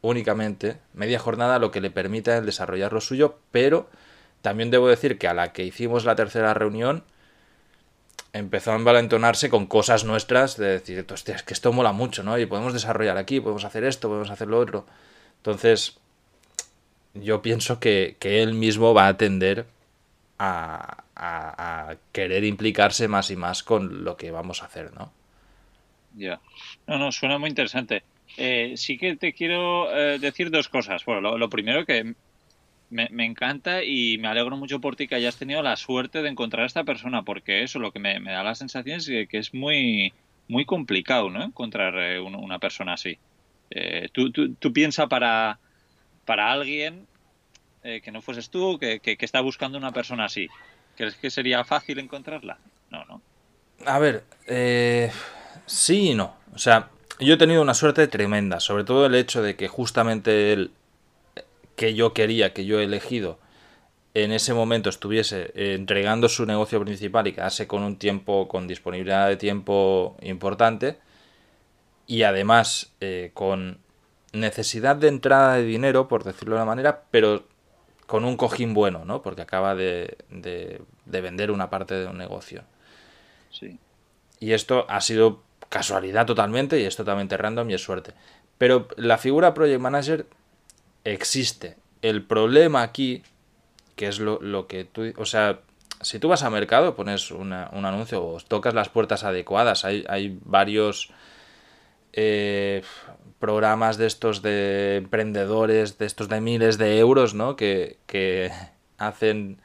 Únicamente 0.03 0.79
media 0.95 1.19
jornada 1.21 1.59
lo 1.61 1.73
que 1.73 1.81
le 1.83 1.91
permita 1.91 2.37
el 2.39 2.47
desarrollar 2.47 2.93
lo 2.93 3.01
suyo, 3.03 3.39
pero 3.53 3.89
también 4.43 4.71
debo 4.71 4.89
decir 4.89 5.19
que 5.19 5.29
a 5.29 5.35
la 5.35 5.53
que 5.55 5.65
hicimos 5.65 6.05
la 6.05 6.17
tercera 6.17 6.55
reunión 6.55 7.05
empezó 8.33 8.73
a 8.73 8.77
envalentonarse 8.77 9.49
con 9.51 9.67
cosas 9.67 10.05
nuestras 10.05 10.57
de 10.57 10.67
decir, 10.79 11.07
hostia, 11.13 11.37
es 11.37 11.43
que 11.43 11.55
esto 11.55 11.73
mola 11.73 11.93
mucho, 11.93 12.23
¿no? 12.23 12.39
Y 12.39 12.47
podemos 12.47 12.73
desarrollar 12.73 13.17
aquí, 13.19 13.41
podemos 13.41 13.65
hacer 13.65 13.85
esto, 13.85 14.09
podemos 14.09 14.31
hacer 14.31 14.49
lo 14.49 14.59
otro. 14.59 14.87
Entonces, 15.39 15.99
yo 17.15 17.43
pienso 17.43 17.79
que, 17.81 18.17
que 18.19 18.43
él 18.43 18.55
mismo 18.55 18.95
va 18.95 19.09
a 19.09 19.17
tender 19.17 19.67
a, 20.39 21.05
a- 21.17 21.91
a 21.91 21.97
querer 22.13 22.45
implicarse 22.45 23.09
más 23.09 23.31
y 23.31 23.37
más 23.37 23.63
con 23.63 24.05
lo 24.05 24.17
que 24.17 24.31
vamos 24.31 24.63
a 24.63 24.67
hacer, 24.67 24.93
¿no? 24.95 25.13
Ya. 26.15 26.41
No, 26.87 26.99
no, 26.99 27.13
suena 27.13 27.39
muy 27.39 27.49
interesante. 27.51 28.05
Eh, 28.37 28.75
sí 28.77 28.99
que 28.99 29.17
te 29.17 29.33
quiero 29.33 29.95
eh, 29.97 30.19
decir 30.19 30.51
dos 30.51 30.69
cosas. 30.69 31.05
Bueno, 31.05 31.37
lo, 31.37 31.49
primero 31.49 31.85
que 31.85 32.15
me, 32.91 33.09
encanta 33.25 33.85
y 33.85 34.19
me 34.19 34.29
alegro 34.29 34.57
mucho 34.57 34.81
por 34.81 34.97
ti 34.97 35.09
que 35.09 35.15
hayas 35.15 35.39
tenido 35.39 35.63
la 35.63 35.77
suerte 35.77 36.23
de 36.23 36.29
encontrar 36.29 36.65
a 36.65 36.67
esta 36.67 36.85
persona, 36.85 37.23
porque 37.23 37.63
eso 37.63 37.79
lo 37.79 37.93
que 37.93 37.99
me, 38.01 38.21
da 38.21 38.43
la 38.43 38.55
sensación 38.55 38.99
es 38.99 39.07
que, 39.07 39.39
es 39.39 39.55
muy, 39.55 40.13
muy 40.49 40.65
complicado, 40.65 41.31
¿no? 41.31 41.43
Encontrar 41.43 41.95
eh, 41.99 42.21
un- 42.21 42.35
una 42.35 42.59
persona 42.59 42.95
así. 42.95 43.19
Eh, 43.71 44.09
tú, 44.13 44.31
tú, 44.33 44.55
tú 44.55 44.73
piensa 44.73 45.07
para, 45.09 45.59
para 46.25 46.53
alguien 46.53 47.07
que 47.83 48.13
no 48.13 48.23
fueses 48.23 48.49
tú, 48.49 48.79
que, 48.79 49.01
que, 49.01 49.17
que 49.17 49.25
está 49.25 49.41
buscando 49.41 49.77
una 49.77 49.91
persona 49.91 50.27
así. 50.27 50.47
¿Crees 50.97 51.17
que 51.17 51.31
sería 51.31 51.65
fácil 51.65 51.99
encontrarla? 51.99 52.59
No, 52.91 53.05
no. 53.07 53.23
A 53.87 53.99
ver, 53.99 54.25
eh, 54.47 55.11
sí 55.67 56.11
y 56.11 56.15
no. 56.15 56.37
O 56.55 56.59
sea, 56.59 56.91
yo 57.25 57.35
he 57.35 57.37
tenido 57.37 57.63
una 57.63 57.75
suerte 57.75 58.07
tremenda, 58.09 58.61
sobre 58.61 58.85
todo 58.85 59.07
el 59.07 59.15
hecho 59.15 59.43
de 59.43 59.57
que 59.57 59.69
justamente 59.69 60.53
el 60.53 60.73
que 61.77 61.95
yo 61.95 62.13
quería, 62.13 62.53
que 62.53 62.65
yo 62.65 62.81
he 62.81 62.85
elegido, 62.85 63.39
en 64.15 64.33
ese 64.33 64.53
momento 64.55 64.91
estuviese 64.91 65.53
eh, 65.55 65.75
entregando 65.75 66.29
su 66.29 66.45
negocio 66.47 66.81
principal 66.81 67.27
y 67.27 67.33
quedase 67.33 67.67
con 67.67 67.83
un 67.83 67.97
tiempo, 67.97 68.47
con 68.49 68.69
disponibilidad 68.69 69.29
de 69.29 69.37
tiempo 69.37 70.17
importante, 70.23 70.99
y 72.07 72.23
además 72.25 72.93
eh, 73.01 73.31
con 73.35 73.79
necesidad 74.33 74.97
de 74.97 75.09
entrada 75.09 75.55
de 75.55 75.65
dinero, 75.65 76.09
por 76.09 76.25
decirlo 76.25 76.57
de 76.57 76.63
una 76.63 76.67
manera, 76.71 77.05
pero 77.11 77.45
con 78.07 78.25
un 78.25 78.37
cojín 78.37 78.75
bueno, 78.75 79.05
¿no? 79.05 79.23
Porque 79.23 79.43
acaba 79.43 79.75
de, 79.75 80.19
de- 80.31 80.83
de 81.07 81.21
vender 81.21 81.51
una 81.51 81.71
parte 81.71 81.95
de 81.95 82.07
un 82.07 82.19
negocio. 82.19 82.65
Sí. 83.51 83.79
Y 84.41 84.53
esto 84.53 84.85
ha 84.89 85.01
sido 85.01 85.43
casualidad 85.73 86.27
totalmente 86.27 86.79
y 86.79 86.85
es 86.85 86.97
totalmente 86.97 87.39
random 87.39 87.71
y 87.71 87.75
es 87.75 87.83
suerte. 87.83 88.13
Pero 88.59 88.89
la 88.99 89.17
figura 89.17 89.55
Project 89.55 89.81
Manager 89.81 90.27
existe. 91.03 91.77
El 92.03 92.23
problema 92.23 92.83
aquí, 92.83 93.23
que 93.97 94.07
es 94.07 94.21
lo, 94.21 94.67
que 94.67 94.85
tú... 94.85 95.15
O 95.17 95.25
sea, 95.25 95.61
si 96.03 96.19
tú 96.19 96.29
vas 96.29 96.43
a 96.43 96.51
mercado, 96.51 96.95
pones 96.95 97.31
un 97.31 97.55
anuncio 97.55 98.23
o 98.23 98.39
tocas 98.41 98.75
las 98.75 98.91
puertas 98.91 99.25
adecuadas, 99.25 99.87
hay, 99.87 100.05
hay 100.11 100.39
varios 100.45 101.09
eh, 102.13 102.83
programas 103.39 103.97
de 103.97 104.07
estos 104.09 104.43
de 104.43 104.97
emprendedores, 104.97 105.97
de 105.97 106.05
estos 106.05 106.29
de 106.29 106.43
miles 106.43 106.77
de 106.77 106.99
euros, 106.99 107.33
¿no? 107.33 107.57
Que, 107.57 107.97
que 108.07 108.51
hacen... 108.99 109.57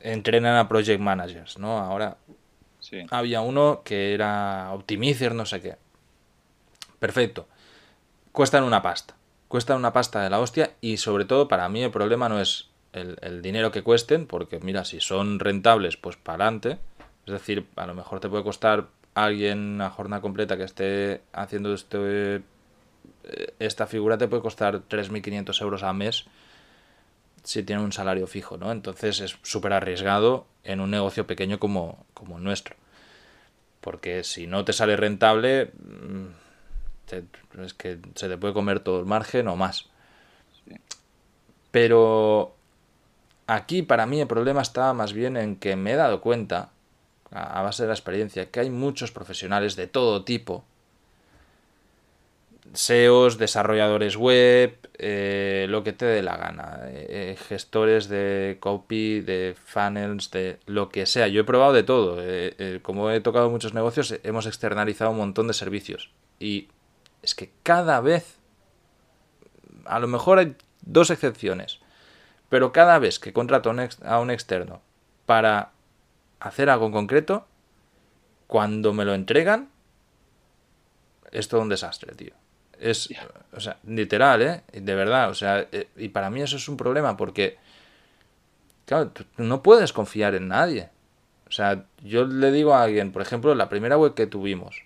entrenan 0.00 0.54
a 0.54 0.68
project 0.68 1.00
managers, 1.00 1.58
¿no? 1.58 1.78
Ahora 1.78 2.18
Había 3.10 3.40
uno 3.40 3.82
que 3.84 4.14
era 4.14 4.70
Optimizer, 4.72 5.34
no 5.34 5.46
sé 5.46 5.60
qué. 5.60 5.76
Perfecto. 6.98 7.46
Cuestan 8.32 8.64
una 8.64 8.82
pasta. 8.82 9.14
Cuestan 9.48 9.78
una 9.78 9.92
pasta 9.92 10.22
de 10.22 10.30
la 10.30 10.40
hostia 10.40 10.72
y 10.80 10.96
sobre 10.96 11.24
todo 11.24 11.48
para 11.48 11.68
mí 11.68 11.82
el 11.82 11.90
problema 11.90 12.28
no 12.28 12.40
es 12.40 12.68
el, 12.92 13.16
el 13.22 13.42
dinero 13.42 13.70
que 13.70 13.82
cuesten, 13.82 14.26
porque 14.26 14.58
mira, 14.60 14.84
si 14.84 15.00
son 15.00 15.38
rentables, 15.38 15.96
pues 15.96 16.16
para 16.16 16.44
adelante. 16.44 16.78
Es 17.26 17.32
decir, 17.32 17.66
a 17.76 17.86
lo 17.86 17.94
mejor 17.94 18.20
te 18.20 18.28
puede 18.28 18.44
costar 18.44 18.88
alguien 19.14 19.58
una 19.58 19.90
jornada 19.90 20.20
completa 20.20 20.56
que 20.56 20.64
esté 20.64 21.22
haciendo 21.32 21.72
este, 21.72 22.42
esta 23.58 23.86
figura, 23.86 24.18
te 24.18 24.28
puede 24.28 24.42
costar 24.42 24.82
3.500 24.88 25.62
euros 25.62 25.82
al 25.82 25.94
mes 25.96 26.26
si 27.46 27.62
tiene 27.62 27.80
un 27.82 27.92
salario 27.92 28.26
fijo, 28.26 28.58
¿no? 28.58 28.72
Entonces 28.72 29.20
es 29.20 29.38
súper 29.42 29.72
arriesgado 29.72 30.46
en 30.64 30.80
un 30.80 30.90
negocio 30.90 31.26
pequeño 31.26 31.58
como, 31.58 32.04
como 32.12 32.38
el 32.38 32.44
nuestro. 32.44 32.76
Porque 33.80 34.24
si 34.24 34.46
no 34.48 34.64
te 34.64 34.72
sale 34.72 34.96
rentable, 34.96 35.66
mm, 35.66 36.26
te- 37.08 37.24
es 37.64 37.72
que 37.72 37.98
se 38.16 38.28
te 38.28 38.36
puede 38.36 38.52
comer 38.52 38.80
todo 38.80 38.98
el 38.98 39.06
margen 39.06 39.46
o 39.46 39.54
más. 39.56 39.88
Pero 41.70 42.54
aquí 43.46 43.82
para 43.82 44.06
mí 44.06 44.20
el 44.20 44.26
problema 44.26 44.62
está 44.62 44.92
más 44.92 45.12
bien 45.12 45.36
en 45.36 45.56
que 45.56 45.76
me 45.76 45.92
he 45.92 45.96
dado 45.96 46.20
cuenta, 46.20 46.70
a 47.30 47.62
base 47.62 47.82
de 47.82 47.88
la 47.88 47.94
experiencia, 47.94 48.50
que 48.50 48.60
hay 48.60 48.70
muchos 48.70 49.12
profesionales 49.12 49.76
de 49.76 49.86
todo 49.86 50.24
tipo, 50.24 50.64
SEOs, 52.72 53.38
desarrolladores 53.38 54.16
web, 54.16 54.78
eh, 54.98 55.66
lo 55.68 55.82
que 55.82 55.92
te 55.92 56.04
dé 56.04 56.22
la 56.22 56.36
gana, 56.36 56.80
eh, 56.84 57.36
gestores 57.48 58.08
de 58.08 58.58
copy, 58.60 59.20
de 59.20 59.56
funnels, 59.62 60.30
de 60.30 60.58
lo 60.66 60.88
que 60.88 61.06
sea. 61.06 61.28
Yo 61.28 61.40
he 61.40 61.44
probado 61.44 61.72
de 61.72 61.82
todo. 61.82 62.18
Eh, 62.20 62.80
como 62.82 63.10
he 63.10 63.20
tocado 63.20 63.50
muchos 63.50 63.74
negocios, 63.74 64.14
hemos 64.22 64.46
externalizado 64.46 65.10
un 65.10 65.18
montón 65.18 65.48
de 65.48 65.54
servicios. 65.54 66.10
Y 66.38 66.68
es 67.22 67.34
que 67.34 67.52
cada 67.62 68.00
vez, 68.00 68.38
a 69.84 69.98
lo 69.98 70.08
mejor 70.08 70.38
hay 70.38 70.56
dos 70.82 71.10
excepciones, 71.10 71.80
pero 72.48 72.72
cada 72.72 72.98
vez 72.98 73.18
que 73.18 73.32
contrato 73.32 73.72
a 74.04 74.20
un 74.20 74.30
externo 74.30 74.82
para 75.26 75.72
hacer 76.40 76.70
algo 76.70 76.86
en 76.86 76.92
concreto, 76.92 77.46
cuando 78.46 78.92
me 78.92 79.04
lo 79.04 79.14
entregan, 79.14 79.70
es 81.32 81.48
todo 81.48 81.60
un 81.60 81.68
desastre, 81.68 82.14
tío. 82.14 82.34
Es, 82.80 83.08
o 83.52 83.60
sea, 83.60 83.78
literal, 83.86 84.42
¿eh? 84.42 84.62
De 84.72 84.94
verdad, 84.94 85.30
o 85.30 85.34
sea, 85.34 85.66
eh, 85.72 85.88
y 85.96 86.08
para 86.08 86.30
mí 86.30 86.42
eso 86.42 86.56
es 86.56 86.68
un 86.68 86.76
problema 86.76 87.16
porque, 87.16 87.56
claro, 88.84 89.10
tú 89.10 89.24
no 89.38 89.62
puedes 89.62 89.92
confiar 89.92 90.34
en 90.34 90.48
nadie. 90.48 90.90
O 91.48 91.52
sea, 91.52 91.84
yo 92.02 92.24
le 92.26 92.50
digo 92.50 92.74
a 92.74 92.82
alguien, 92.82 93.12
por 93.12 93.22
ejemplo, 93.22 93.54
la 93.54 93.68
primera 93.68 93.96
web 93.96 94.14
que 94.14 94.26
tuvimos 94.26 94.82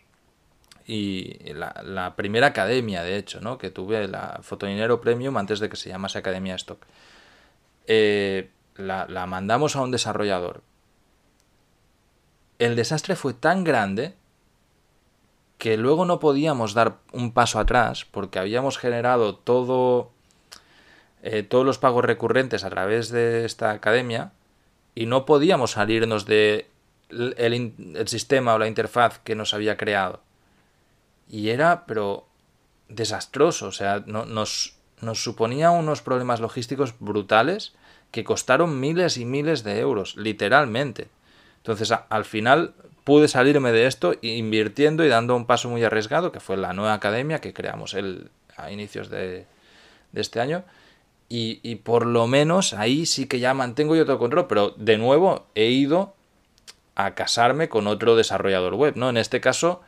y 0.87 1.39
la, 1.53 2.15
primera 2.17 2.49
academia, 2.49 3.03
de 3.03 3.17
hecho, 3.17 3.41
¿no? 3.41 3.59
Que 3.59 3.71
tuve, 3.71 4.09
la 4.09 4.41
Fotodinero 4.43 5.01
Premium 5.01 5.37
antes 5.37 5.61
de 5.61 5.69
que 5.69 5.77
se 5.77 5.89
llamase 5.89 6.19
Academia 6.19 6.57
Stock. 6.57 6.85
Eh, 7.87 8.51
la, 8.77 9.07
la 9.09 9.27
mandamos 9.27 9.77
a 9.77 9.83
un 9.83 9.91
desarrollador. 9.91 10.63
El 12.59 12.77
desastre 12.77 13.15
fue 13.17 13.35
tan 13.35 13.63
grande 13.63 14.15
que 15.61 15.77
luego 15.77 16.07
no 16.07 16.21
podíamos 16.21 16.73
dar 16.73 16.97
un 17.13 17.33
paso 17.33 17.61
atrás 17.61 18.07
porque 18.11 18.39
habíamos 18.39 18.79
generado 18.79 19.37
todo 19.37 20.11
eh, 21.23 21.43
todos 21.43 21.67
los 21.67 21.77
pagos 21.77 22.03
recurrentes 22.03 22.65
a 22.65 22.71
través 22.71 23.11
de 23.11 23.45
esta 23.45 23.71
academia 23.71 24.33
y 24.95 25.05
no 25.05 25.27
podíamos 25.27 25.73
salirnos 25.73 26.25
de 26.25 26.71
el, 27.11 27.75
sistema 28.07 28.55
o 28.55 28.59
la 28.59 28.69
interfaz 28.69 29.19
que 29.19 29.35
nos 29.35 29.53
había 29.53 29.77
creado. 29.77 30.21
Y 31.29 31.51
era 31.51 31.85
pero 31.85 32.27
desastroso 32.89 33.67
o 33.67 33.73
sea 33.73 34.03
nos, 34.07 34.77
nos 35.03 35.23
suponía 35.23 35.71
unos 35.73 36.01
problemas 36.01 36.41
logísticos 36.41 36.95
brutales 37.01 37.75
que 38.13 38.25
costaron 38.25 38.81
miles 38.81 39.19
y 39.19 39.27
miles 39.27 39.63
de 39.63 39.79
euros 39.79 40.17
literalmente. 40.17 41.09
Entonces 41.59 41.93
al 42.09 42.25
final 42.25 42.73
pude 43.11 43.27
salirme 43.27 43.73
de 43.73 43.89
esto 43.89 44.15
invirtiendo 44.23 45.05
y 45.05 45.09
dando 45.09 45.35
un 45.35 45.45
paso 45.45 45.69
muy 45.69 45.83
arriesgado, 45.83 46.31
que 46.31 46.39
fue 46.39 46.57
la 46.57 46.73
nueva 46.75 46.95
academia 46.95 47.41
que 47.41 47.53
creamos 47.53 47.95
el, 47.95 48.31
a 48.57 48.71
inicios 48.71 49.11
de, 49.11 49.47
este 50.15 50.39
año. 50.39 50.63
Y, 51.29 51.75
por 51.83 52.07
lo 52.07 52.29
menos 52.29 52.73
ahí 52.73 53.07
sí 53.07 53.27
que 53.27 53.41
ya 53.41 53.53
mantengo 53.53 53.97
yo 53.97 54.07
todo 54.07 54.21
control, 54.21 54.47
pero 54.47 54.71
de 54.77 54.97
nuevo 54.97 55.47
he 55.57 55.71
ido 55.71 56.15
a 56.95 57.17
casarme 57.17 57.69
con 57.69 57.89
otro 57.89 58.15
desarrollador 58.15 58.75
web, 58.75 58.95
¿no? 58.95 59.11
En 59.11 59.17
este 59.17 59.41
caso 59.41 59.81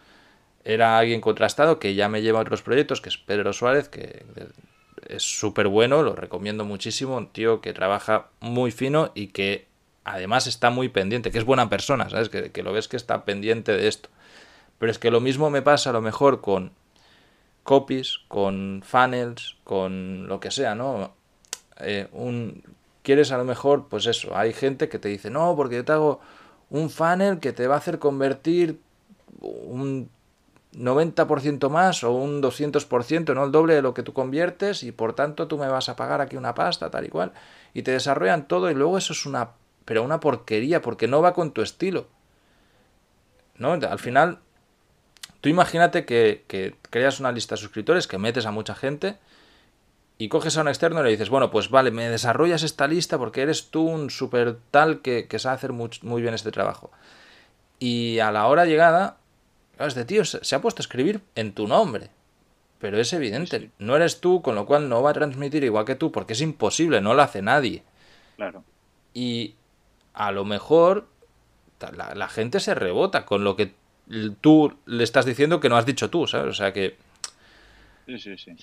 era 0.64 0.98
alguien 0.98 1.20
contrastado 1.20 1.78
que 1.78 1.94
ya 1.94 2.08
me 2.08 2.22
lleva 2.22 2.40
a 2.40 2.42
otros 2.42 2.62
proyectos, 2.62 3.00
que 3.00 3.08
es 3.08 3.18
Pedro 3.18 3.52
Suárez, 3.52 3.88
que 3.88 4.24
es 5.06 5.22
súper 5.22 5.68
bueno, 5.68 6.02
lo 6.02 6.16
recomiendo 6.16 6.64
muchísimo, 6.64 7.18
un 7.18 7.28
tío 7.28 7.60
que 7.60 7.72
trabaja 7.72 8.30
muy 8.40 8.72
fino 8.72 9.12
y 9.14 9.28
que 9.28 9.68
además 10.04 10.46
está 10.46 10.70
muy 10.70 10.88
pendiente, 10.88 11.30
que 11.30 11.38
es 11.38 11.44
buena 11.44 11.68
persona, 11.68 12.08
¿sabes? 12.10 12.28
Que, 12.28 12.62
lo 12.62 12.72
ves 12.72 12.88
que 12.88 12.96
está 12.96 13.24
pendiente 13.24 13.72
de 13.72 13.88
esto. 13.88 14.08
Pero 14.78 14.90
es 14.90 14.98
que 14.98 15.10
lo 15.10 15.20
mismo 15.20 15.50
me 15.50 15.62
pasa 15.62 15.90
a 15.90 15.92
lo 15.92 16.00
mejor 16.00 16.40
con 16.40 16.72
copies, 17.62 18.18
con 18.28 18.82
funnels, 18.84 19.56
con 19.64 20.26
lo 20.26 20.40
que 20.40 20.50
sea, 20.50 20.74
¿no? 20.74 21.14
Eh, 21.78 22.08
un, 22.12 22.62
quieres 23.02 23.30
a 23.32 23.38
lo 23.38 23.44
mejor, 23.44 23.88
pues 23.88 24.06
eso, 24.06 24.36
hay 24.36 24.52
gente 24.52 24.88
que 24.88 24.98
te 24.98 25.08
dice, 25.08 25.30
no, 25.30 25.54
porque 25.56 25.76
yo 25.76 25.84
te 25.84 25.92
hago 25.92 26.20
un 26.70 26.90
funnel 26.90 27.38
que 27.38 27.52
te 27.52 27.66
va 27.66 27.76
a 27.76 27.78
hacer 27.78 27.98
convertir 27.98 28.80
un 29.40 30.08
90% 30.74 31.68
más 31.68 32.02
o 32.02 32.12
un 32.12 32.42
200%, 32.42 33.34
no 33.34 33.44
el 33.44 33.52
doble 33.52 33.74
de 33.74 33.82
lo 33.82 33.94
que 33.94 34.02
tú 34.02 34.12
conviertes 34.12 34.82
y 34.82 34.90
por 34.90 35.14
tanto 35.14 35.46
tú 35.46 35.58
me 35.58 35.68
vas 35.68 35.88
a 35.88 35.96
pagar 35.96 36.20
aquí 36.20 36.36
una 36.36 36.54
pasta, 36.54 36.90
tal 36.90 37.06
y 37.06 37.08
cual. 37.08 37.32
Y 37.74 37.82
te 37.82 37.92
desarrollan 37.92 38.48
todo 38.48 38.70
y 38.70 38.74
luego 38.74 38.98
eso 38.98 39.12
es 39.12 39.26
una 39.26 39.50
pero 39.84 40.02
una 40.02 40.20
porquería, 40.20 40.82
porque 40.82 41.08
no 41.08 41.22
va 41.22 41.34
con 41.34 41.52
tu 41.52 41.62
estilo. 41.62 42.06
¿No? 43.56 43.72
Al 43.72 43.98
final, 43.98 44.38
tú 45.40 45.48
imagínate 45.48 46.04
que, 46.04 46.76
creas 46.90 47.20
una 47.20 47.32
lista 47.32 47.54
de 47.54 47.60
suscriptores, 47.60 48.06
que 48.06 48.18
metes 48.18 48.46
a 48.46 48.50
mucha 48.50 48.74
gente, 48.74 49.18
y 50.18 50.28
coges 50.28 50.56
a 50.56 50.60
un 50.60 50.68
externo 50.68 51.00
y 51.00 51.04
le 51.04 51.10
dices, 51.10 51.30
bueno, 51.30 51.50
pues 51.50 51.68
vale, 51.70 51.90
me 51.90 52.08
desarrollas 52.08 52.62
esta 52.62 52.86
lista 52.86 53.18
porque 53.18 53.42
eres 53.42 53.70
tú 53.70 53.82
un 53.82 54.10
super 54.10 54.56
tal 54.70 55.00
que, 55.00 55.26
sabe 55.38 55.56
hacer 55.56 55.72
muy, 55.72 55.90
muy, 56.02 56.22
bien 56.22 56.34
este 56.34 56.52
trabajo. 56.52 56.90
Y 57.78 58.20
a 58.20 58.30
la 58.30 58.46
hora 58.46 58.64
llegada, 58.64 59.16
este 59.78 60.04
tío 60.04 60.24
se, 60.24 60.54
ha 60.54 60.60
puesto 60.60 60.80
a 60.80 60.84
escribir 60.84 61.20
en 61.34 61.52
tu 61.52 61.66
nombre. 61.66 62.10
Pero 62.78 62.98
es 62.98 63.12
evidente, 63.12 63.70
no 63.78 63.96
eres 63.96 64.20
tú, 64.20 64.42
con 64.42 64.54
lo 64.54 64.66
cual 64.66 64.88
no 64.88 65.02
va 65.02 65.10
a 65.10 65.14
transmitir 65.14 65.62
igual 65.64 65.84
que 65.84 65.94
tú, 65.94 66.10
porque 66.10 66.32
es 66.32 66.40
imposible, 66.40 67.00
no 67.00 67.14
lo 67.14 67.22
hace 67.22 67.42
nadie. 67.42 67.84
Claro. 68.36 68.64
Y 69.14 69.54
a 70.14 70.32
lo 70.32 70.44
mejor 70.44 71.06
la, 71.90 72.28
gente 72.28 72.60
se 72.60 72.74
rebota 72.74 73.24
con 73.24 73.44
lo 73.44 73.56
que 73.56 73.74
tú 74.40 74.74
le 74.86 75.04
estás 75.04 75.24
diciendo 75.24 75.60
que 75.60 75.68
no 75.68 75.76
has 75.76 75.86
dicho 75.86 76.10
tú, 76.10 76.26
¿sabes? 76.26 76.48
O 76.48 76.54
sea 76.54 76.72
que... 76.72 76.96
Sí, 78.06 78.18
sí, 78.18 78.36
sí. 78.36 78.54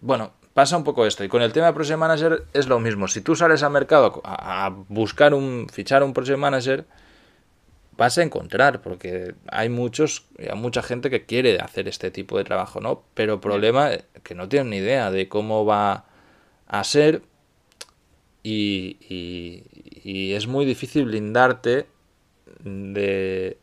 Bueno, 0.00 0.32
pasa 0.52 0.76
un 0.76 0.84
poco 0.84 1.06
esto. 1.06 1.24
Y 1.24 1.28
con 1.28 1.42
el 1.42 1.52
tema 1.52 1.66
de 1.66 1.72
Project 1.72 1.98
Manager 1.98 2.44
es 2.52 2.66
lo 2.68 2.80
mismo. 2.80 3.08
Si 3.08 3.20
tú 3.20 3.36
sales 3.36 3.62
al 3.62 3.72
mercado 3.72 4.20
a, 4.24 4.70
buscar 4.88 5.34
un, 5.34 5.66
fichar 5.72 6.02
un 6.02 6.12
Project 6.12 6.38
Manager, 6.38 6.84
vas 7.96 8.18
a 8.18 8.22
encontrar, 8.22 8.82
porque 8.82 9.34
hay 9.48 9.68
muchos, 9.68 10.26
hay 10.38 10.56
mucha 10.56 10.82
gente 10.82 11.10
que 11.10 11.24
quiere 11.26 11.58
hacer 11.60 11.88
este 11.88 12.10
tipo 12.10 12.38
de 12.38 12.44
trabajo, 12.44 12.80
¿no? 12.80 13.02
Pero 13.14 13.40
problema 13.40 13.92
es 13.92 14.04
que 14.22 14.34
no 14.34 14.48
tienen 14.48 14.70
ni 14.70 14.76
idea 14.78 15.10
de 15.10 15.28
cómo 15.28 15.64
va 15.64 16.06
a 16.66 16.84
ser 16.84 17.22
y, 18.44 18.96
y 20.04 20.32
es 20.34 20.46
muy 20.46 20.64
difícil 20.64 21.06
blindarte 21.06 21.86
de 22.62 23.58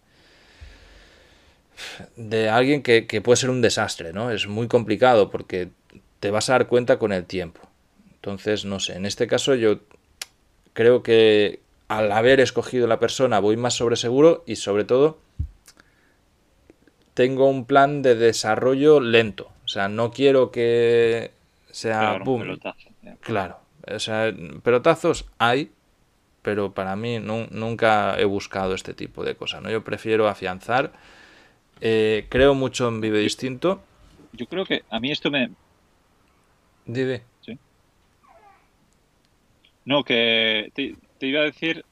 de 2.15 2.49
alguien 2.49 2.81
que, 2.81 3.21
puede 3.23 3.37
ser 3.37 3.49
un 3.49 3.61
desastre, 3.61 4.13
¿no? 4.13 4.31
Es 4.31 4.47
muy 4.47 4.67
complicado 4.67 5.29
porque 5.29 5.69
te 6.19 6.31
vas 6.31 6.49
a 6.49 6.53
dar 6.53 6.67
cuenta 6.67 6.99
con 6.99 7.11
el 7.11 7.25
tiempo. 7.25 7.61
Entonces, 8.13 8.65
no 8.65 8.79
sé, 8.79 8.93
en 8.93 9.05
este 9.05 9.27
caso 9.27 9.55
yo 9.55 9.79
creo 10.73 11.03
que 11.03 11.59
al 11.87 12.11
haber 12.11 12.39
escogido 12.39 12.87
la 12.87 12.99
persona 12.99 13.39
voy 13.39 13.57
más 13.57 13.73
sobre 13.73 13.95
seguro 13.95 14.43
y 14.45 14.55
sobre 14.55 14.83
todo 14.85 15.17
tengo 17.13 17.49
un 17.49 17.65
plan 17.65 18.01
de 18.01 18.15
desarrollo 18.15 18.99
lento. 18.99 19.51
O 19.65 19.67
sea, 19.67 19.89
no 19.89 20.11
quiero 20.11 20.51
que 20.51 21.31
sea 21.71 22.19
boom. 22.19 22.59
Claro, 23.21 23.59
o 23.87 23.99
sea, 23.99 24.33
pelotazos 24.63 25.25
hay, 25.37 25.71
pero 26.41 26.73
para 26.73 26.95
mí 26.95 27.19
nunca 27.19 28.19
he 28.19 28.25
buscado 28.25 28.73
este 28.73 28.93
tipo 28.93 29.23
de 29.23 29.35
cosas. 29.35 29.61
¿no? 29.61 29.69
Yo 29.69 29.83
prefiero 29.83 30.27
afianzar. 30.27 30.91
Eh, 31.81 32.25
creo 32.29 32.53
mucho 32.53 32.87
en 32.87 33.01
Vive 33.01 33.19
Distinto. 33.19 33.81
Yo 34.33 34.45
creo 34.45 34.65
que 34.65 34.83
a 34.89 34.99
mí 34.99 35.11
esto 35.11 35.29
me. 35.29 35.51
Dime. 36.85 37.21
Sí. 37.41 37.57
No, 39.85 40.03
que 40.03 40.71
te, 40.73 40.95
iba 41.27 41.41
a 41.41 41.45
decir, 41.45 41.85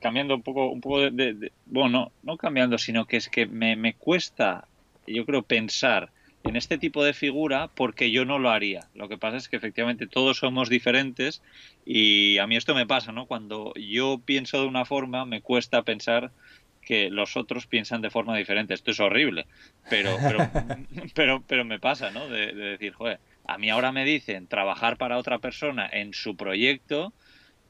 cambiando 0.00 0.34
un 0.34 0.42
poco, 0.42 0.68
un 0.68 0.80
poco 0.80 1.00
de, 1.00 1.52
Bueno, 1.66 2.12
no, 2.22 2.36
cambiando, 2.36 2.78
sino 2.78 3.06
que 3.06 3.16
es 3.16 3.28
que 3.28 3.46
me, 3.46 3.76
me 3.76 3.94
cuesta, 3.94 4.66
yo 5.06 5.26
creo, 5.26 5.42
pensar 5.42 6.11
en 6.44 6.56
este 6.56 6.78
tipo 6.78 7.04
de 7.04 7.12
figura 7.12 7.68
porque 7.74 8.10
yo 8.10 8.24
no 8.24 8.38
lo 8.38 8.50
haría. 8.50 8.88
Lo 8.94 9.08
que 9.08 9.18
pasa 9.18 9.36
es 9.36 9.48
que 9.48 9.56
efectivamente 9.56 10.06
todos 10.06 10.38
somos 10.38 10.68
diferentes 10.68 11.42
y 11.84 12.38
a 12.38 12.46
mí 12.46 12.56
esto 12.56 12.74
me 12.74 12.86
pasa, 12.86 13.12
¿no? 13.12 13.26
Cuando 13.26 13.72
yo 13.74 14.20
pienso 14.24 14.60
de 14.60 14.66
una 14.66 14.84
forma 14.84 15.24
me 15.24 15.40
cuesta 15.40 15.82
pensar 15.82 16.32
que 16.82 17.10
los 17.10 17.36
otros 17.36 17.66
piensan 17.66 18.02
de 18.02 18.10
forma 18.10 18.36
diferente. 18.36 18.74
Esto 18.74 18.90
es 18.90 19.00
horrible, 19.00 19.46
pero 19.88 20.16
pero, 20.20 20.50
pero, 21.14 21.44
pero 21.46 21.64
me 21.64 21.78
pasa, 21.78 22.10
¿no? 22.10 22.28
De, 22.28 22.52
decir, 22.52 22.92
joder, 22.92 23.20
a 23.46 23.56
mí 23.58 23.70
ahora 23.70 23.92
me 23.92 24.04
dicen 24.04 24.48
trabajar 24.48 24.96
para 24.96 25.18
otra 25.18 25.38
persona 25.38 25.88
en 25.90 26.12
su 26.12 26.36
proyecto 26.36 27.12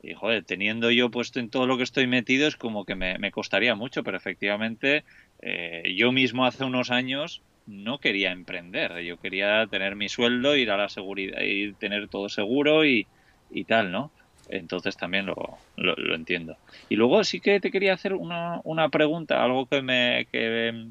y, 0.02 0.14
joder, 0.14 0.44
teniendo 0.44 0.90
yo 0.90 1.11
puesto 1.11 1.38
en 1.38 1.50
todo 1.50 1.66
lo 1.66 1.76
que 1.76 1.85
estoy 1.85 2.06
metido 2.06 2.48
es 2.48 2.56
como 2.56 2.85
que 2.85 2.96
me, 2.96 3.30
costaría 3.30 3.74
mucho, 3.74 4.02
pero 4.02 4.16
efectivamente 4.16 5.04
eh, 5.40 5.94
yo 5.94 6.11
mismo 6.11 6.44
hace 6.44 6.64
unos 6.64 6.90
años 6.90 7.42
no 7.66 7.98
quería 7.98 8.33
emprender. 8.33 9.01
Yo 9.01 9.18
quería 9.18 9.66
tener 9.66 9.96
mi 9.96 10.09
sueldo, 10.09 10.57
ir 10.57 10.70
a 10.70 10.77
la 10.77 10.88
seguridad, 10.88 11.40
y 11.42 11.72
tener 11.75 12.09
todo 12.09 12.29
seguro 12.29 12.85
y, 12.85 13.07
y 13.51 13.64
tal, 13.64 13.92
¿no? 13.92 14.11
Entonces 14.48 14.96
también 14.96 15.27
lo, 15.27 15.59
lo, 15.77 16.14
entiendo. 16.14 16.57
Y 16.88 16.96
luego 16.96 17.22
sí 17.25 17.40
que 17.40 17.61
te 17.61 17.70
quería 17.70 17.94
hacer 17.94 18.12
una, 18.12 18.61
una 18.64 18.88
pregunta, 18.88 19.42
algo 19.42 19.66
que 19.66 19.83
me 19.83 20.27
que, 20.31 20.88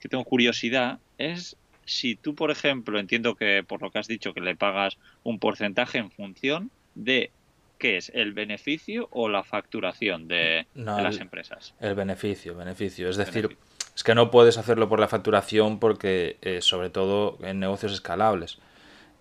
que 0.00 0.08
tengo 0.08 0.24
curiosidad, 0.24 0.98
es 1.18 1.56
si 1.84 2.14
tú, 2.14 2.34
por 2.34 2.50
ejemplo, 2.50 2.98
entiendo 2.98 3.34
que 3.34 3.64
por 3.66 3.82
lo 3.82 3.90
que 3.90 3.98
has 3.98 4.06
dicho 4.06 4.32
que 4.32 4.40
le 4.40 4.56
pagas 4.56 4.98
un 5.24 5.38
porcentaje 5.38 5.98
en 5.98 6.10
función 6.10 6.70
de 6.94 7.30
qué 7.78 7.96
es 7.96 8.12
el 8.14 8.32
beneficio 8.32 9.08
o 9.10 9.28
la 9.28 9.42
facturación 9.42 10.28
de, 10.28 10.66
las 10.74 11.18
empresas. 11.18 11.74
El 11.80 11.96
beneficio, 11.96 12.54
beneficio. 12.54 13.08
Es 13.08 13.16
decir, 13.16 13.56
es 13.94 14.04
que 14.04 14.14
no 14.14 14.30
puedes 14.30 14.58
hacerlo 14.58 14.88
por 14.88 15.00
la 15.00 15.08
facturación 15.08 15.78
porque, 15.78 16.38
eh, 16.42 16.62
sobre 16.62 16.90
todo 16.90 17.38
en 17.42 17.60
negocios 17.60 17.92
escalables. 17.92 18.58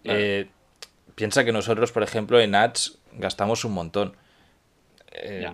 Eh, 0.03 0.47
piensa 1.15 1.43
que 1.43 1.51
nosotros, 1.51 1.91
por 1.91 2.03
ejemplo, 2.03 2.39
en 2.39 2.55
ads 2.55 2.97
gastamos 3.13 3.65
un 3.65 3.73
montón. 3.73 4.15
Eh, 5.11 5.51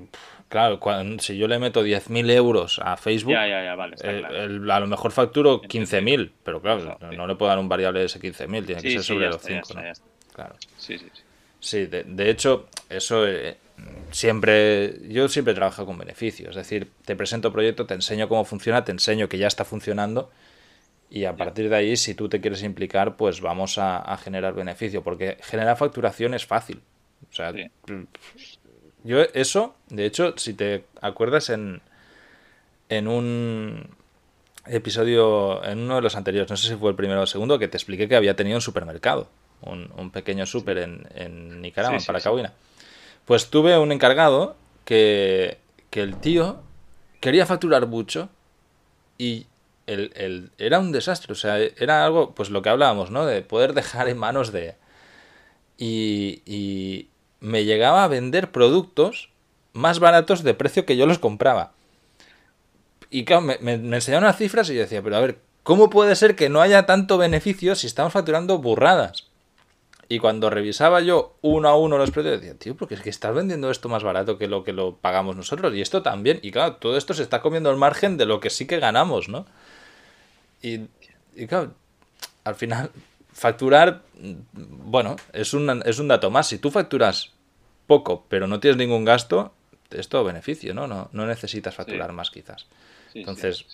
claro, 0.50 0.80
si 1.20 1.38
yo 1.38 1.48
le 1.48 1.58
meto 1.58 1.84
10.000 1.84 2.30
euros 2.30 2.80
a 2.84 2.96
Facebook, 2.96 3.36
a 3.36 4.80
lo 4.80 4.88
mejor 4.88 5.12
facturo 5.12 5.62
15.000, 5.64 6.32
pero 6.44 6.62
claro, 6.62 6.98
no, 7.12 7.26
le 7.26 7.36
puedo 7.36 7.50
dar 7.50 7.58
un 7.58 7.68
variable 7.68 8.02
de 8.02 8.06
ese 8.06 8.20
15.000, 8.20 8.66
tiene 8.66 8.82
que 8.82 8.92
ser 8.92 9.04
sobre 9.04 9.28
los 9.28 9.42
5. 9.42 9.68
Claro. 10.34 10.56
Sí, 10.78 11.00
sí, 11.00 11.10
sí. 11.60 11.86
de, 11.88 12.30
hecho, 12.30 12.68
eso 12.90 13.26
siempre, 14.12 15.00
yo 15.10 15.28
siempre 15.30 15.54
trabajo 15.54 15.86
con 15.86 15.98
beneficios, 15.98 16.52
es 16.52 16.56
decir, 16.56 16.92
te 17.06 17.16
presento 17.16 17.52
proyecto, 17.52 17.86
te 17.86 17.94
enseño 17.94 18.28
cómo 18.28 18.46
funciona, 18.46 18.84
te 18.84 18.92
enseño 18.92 19.30
que 19.30 19.38
ya 19.38 19.48
está 19.48 19.66
funcionando 19.66 20.32
y 21.10 21.26
a 21.26 21.36
partir 21.36 21.70
de 21.70 21.76
ahí, 21.76 21.98
si 21.98 22.16
tú 22.16 22.28
te 22.28 22.42
quieres 22.42 22.63
implicar, 22.63 23.16
pues 23.16 23.40
vamos 23.40 23.78
a, 23.78 24.18
generar 24.18 24.54
beneficio, 24.54 25.04
porque 25.04 25.38
generar 25.42 25.78
facturación 25.78 26.34
es 26.34 26.46
fácil. 26.46 26.82
O 27.32 27.34
sea, 27.34 27.54
yo 29.04 29.22
eso, 29.34 29.76
de 29.90 30.06
hecho, 30.06 30.34
si 30.38 30.54
te 30.54 30.84
acuerdas 31.02 31.50
en, 31.50 31.82
en 32.90 33.08
un 33.08 33.90
episodio, 34.66 35.63
en 35.63 35.80
uno 35.80 35.96
de 35.96 36.02
los 36.02 36.16
anteriores, 36.18 36.50
no 36.50 36.58
sé 36.58 36.68
si 36.68 36.76
fue 36.76 36.90
el 36.90 36.98
primero 36.98 37.22
o 37.22 37.24
el 37.24 37.30
segundo, 37.30 37.58
que 37.58 37.70
te 37.70 37.78
expliqué 37.78 38.10
que 38.10 38.18
había 38.18 38.36
tenido 38.36 38.58
un 38.58 38.62
supermercado, 38.62 39.30
un, 39.62 40.12
pequeño 40.12 40.46
súper 40.46 40.80
en, 40.80 41.08
en, 41.16 41.62
Nicaragua, 41.62 42.00
para 42.06 42.20
Cahuina. 42.20 42.54
Pues 43.28 43.50
tuve 43.50 43.78
un 43.78 43.92
encargado 43.92 44.56
que, 44.86 45.58
que 45.90 46.02
el 46.02 46.16
tío 46.16 46.62
quería 47.20 47.46
facturar 47.46 47.86
mucho 47.86 48.30
y 49.18 49.48
el, 49.86 50.50
era 50.58 50.80
un 50.80 50.94
desastre. 50.94 51.34
O 51.34 51.36
sea, 51.36 51.60
era 51.60 52.06
algo, 52.06 52.34
pues 52.34 52.50
lo 52.50 52.62
que 52.62 52.70
hablábamos, 52.70 53.12
¿no? 53.12 53.26
De 53.26 53.42
poder 53.42 53.74
dejar 53.74 54.08
en 54.08 54.18
manos 54.18 54.54
de... 54.54 54.76
Y, 55.78 56.42
y 56.46 57.10
me 57.42 57.66
llegaba 57.66 58.06
a 58.06 58.08
vender 58.08 58.50
productos 58.50 59.30
más 59.74 60.00
baratos 60.00 60.42
de 60.44 60.54
precio 60.54 60.86
que 60.86 60.96
yo 60.96 61.06
los 61.06 61.20
compraba. 61.20 61.74
Y 63.10 63.26
claro, 63.26 63.42
me, 63.42 63.58
me, 63.60 63.78
me 63.78 64.00
cifras 64.00 64.70
y 64.70 64.76
yo 64.76 64.80
decía, 64.80 65.04
pero 65.04 65.18
a 65.18 65.20
ver, 65.20 65.40
¿cómo 65.63 65.90
puede 65.90 66.16
ser 66.16 66.38
que 66.38 66.48
no 66.48 66.62
haya 66.62 66.86
tanto 66.86 67.18
beneficio 67.18 67.76
si 67.76 67.88
estamos 67.88 68.13
facturando 68.13 68.58
burradas? 68.60 69.27
Y 70.10 70.20
cuando 70.20 70.50
revisaba 70.50 71.02
yo 71.02 71.38
uno 71.41 71.67
a 71.67 71.78
uno 71.78 71.98
los 71.98 72.12
precios, 72.12 72.39
decía, 72.39 72.58
tío, 72.58 72.76
porque 72.76 72.96
es 72.96 73.02
que 73.02 73.10
estás 73.10 73.36
vendiendo 73.36 73.70
esto 73.70 73.89
más 73.89 74.04
barato 74.04 74.38
que 74.38 74.48
lo 74.48 74.63
que 74.63 74.72
lo 74.72 74.96
pagamos 74.96 75.36
nosotros. 75.36 75.74
Y 75.76 75.82
esto 75.82 76.02
también. 76.02 76.39
Y 76.41 76.52
claro, 76.52 76.76
todo 76.76 76.98
esto 76.98 77.13
se 77.13 77.24
está 77.24 77.41
comiendo 77.41 77.70
el 77.70 77.78
margen 77.78 78.15
de 78.15 78.26
lo 78.26 78.39
que 78.39 78.50
sí 78.50 78.67
que 78.67 78.80
ganamos, 78.80 79.28
¿no? 79.28 79.46
Y, 80.62 80.88
claro, 81.48 81.74
al 82.46 82.56
final, 82.56 82.89
facturar, 83.34 84.02
bueno, 84.54 85.17
es 85.34 85.54
un, 85.54 85.82
es 85.86 86.00
un 86.00 86.08
dato 86.08 86.32
más. 86.32 86.48
Si 86.48 86.58
tú 86.58 86.72
facturas 86.72 87.34
poco, 87.86 88.26
pero 88.30 88.48
no 88.48 88.60
tienes 88.62 88.78
ningún 88.78 89.04
gasto, 89.04 89.54
es 89.91 90.08
todo 90.08 90.24
beneficio, 90.24 90.74
¿no? 90.74 90.88
No, 90.88 91.10
no 91.12 91.26
necesitas 91.26 91.76
facturar 91.76 92.13
más, 92.13 92.32
quizás. 92.32 92.65
Entonces. 93.13 93.65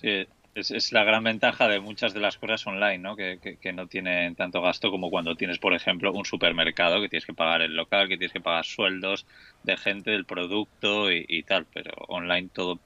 Es, 0.55 0.91
la 0.91 1.03
gran 1.03 1.23
ventaja 1.23 1.67
de 1.67 1.79
muchas 1.79 2.13
de 2.13 2.19
las 2.19 2.37
cosas 2.37 2.65
online, 2.67 2.99
¿no? 2.99 3.15
Que, 3.15 3.57
no 3.73 3.87
tienen 3.87 4.35
tanto 4.35 4.61
gasto 4.61 4.91
como 4.91 5.09
cuando 5.09 5.35
tienes, 5.35 5.57
por 5.57 5.73
ejemplo, 5.73 6.11
un 6.13 6.25
supermercado 6.25 7.01
que 7.01 7.09
tienes 7.09 7.25
que 7.25 7.33
pagar 7.33 7.63
el 7.63 7.75
local, 7.75 8.07
que 8.07 8.17
tienes 8.17 8.33
que 8.33 8.41
pagar 8.41 8.63
sueldos 8.63 9.25
de 9.63 9.77
gente, 9.77 10.11
del 10.11 10.25
producto 10.25 11.11
y, 11.11 11.43
tal. 11.43 11.65
Pero 11.73 11.91
online 12.07 12.49
todo 12.53 12.79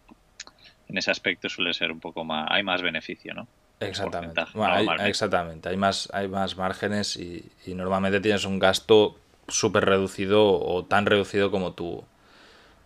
en 0.88 0.98
ese 0.98 1.12
aspecto 1.12 1.50
suele 1.50 1.74
ser 1.74 1.92
un 1.92 2.00
poco 2.00 2.24
más, 2.24 2.48
hay 2.50 2.64
más 2.64 2.82
beneficio, 2.82 3.34
¿no? 3.34 3.48
Exactamente. 3.82 4.42
hay, 4.56 4.88
exactamente. 5.10 5.68
Hay 5.68 5.78
más, 5.78 6.10
hay 6.14 6.30
más 6.30 6.56
márgenes 6.56 7.18
y, 7.18 7.52
normalmente 7.74 8.22
tienes 8.22 8.46
un 8.46 8.60
gasto 8.60 9.20
súper 9.50 9.84
reducido 9.84 10.58
o 10.58 10.86
tan 10.86 11.06
reducido 11.06 11.52
como 11.52 11.74
tú, 11.74 12.06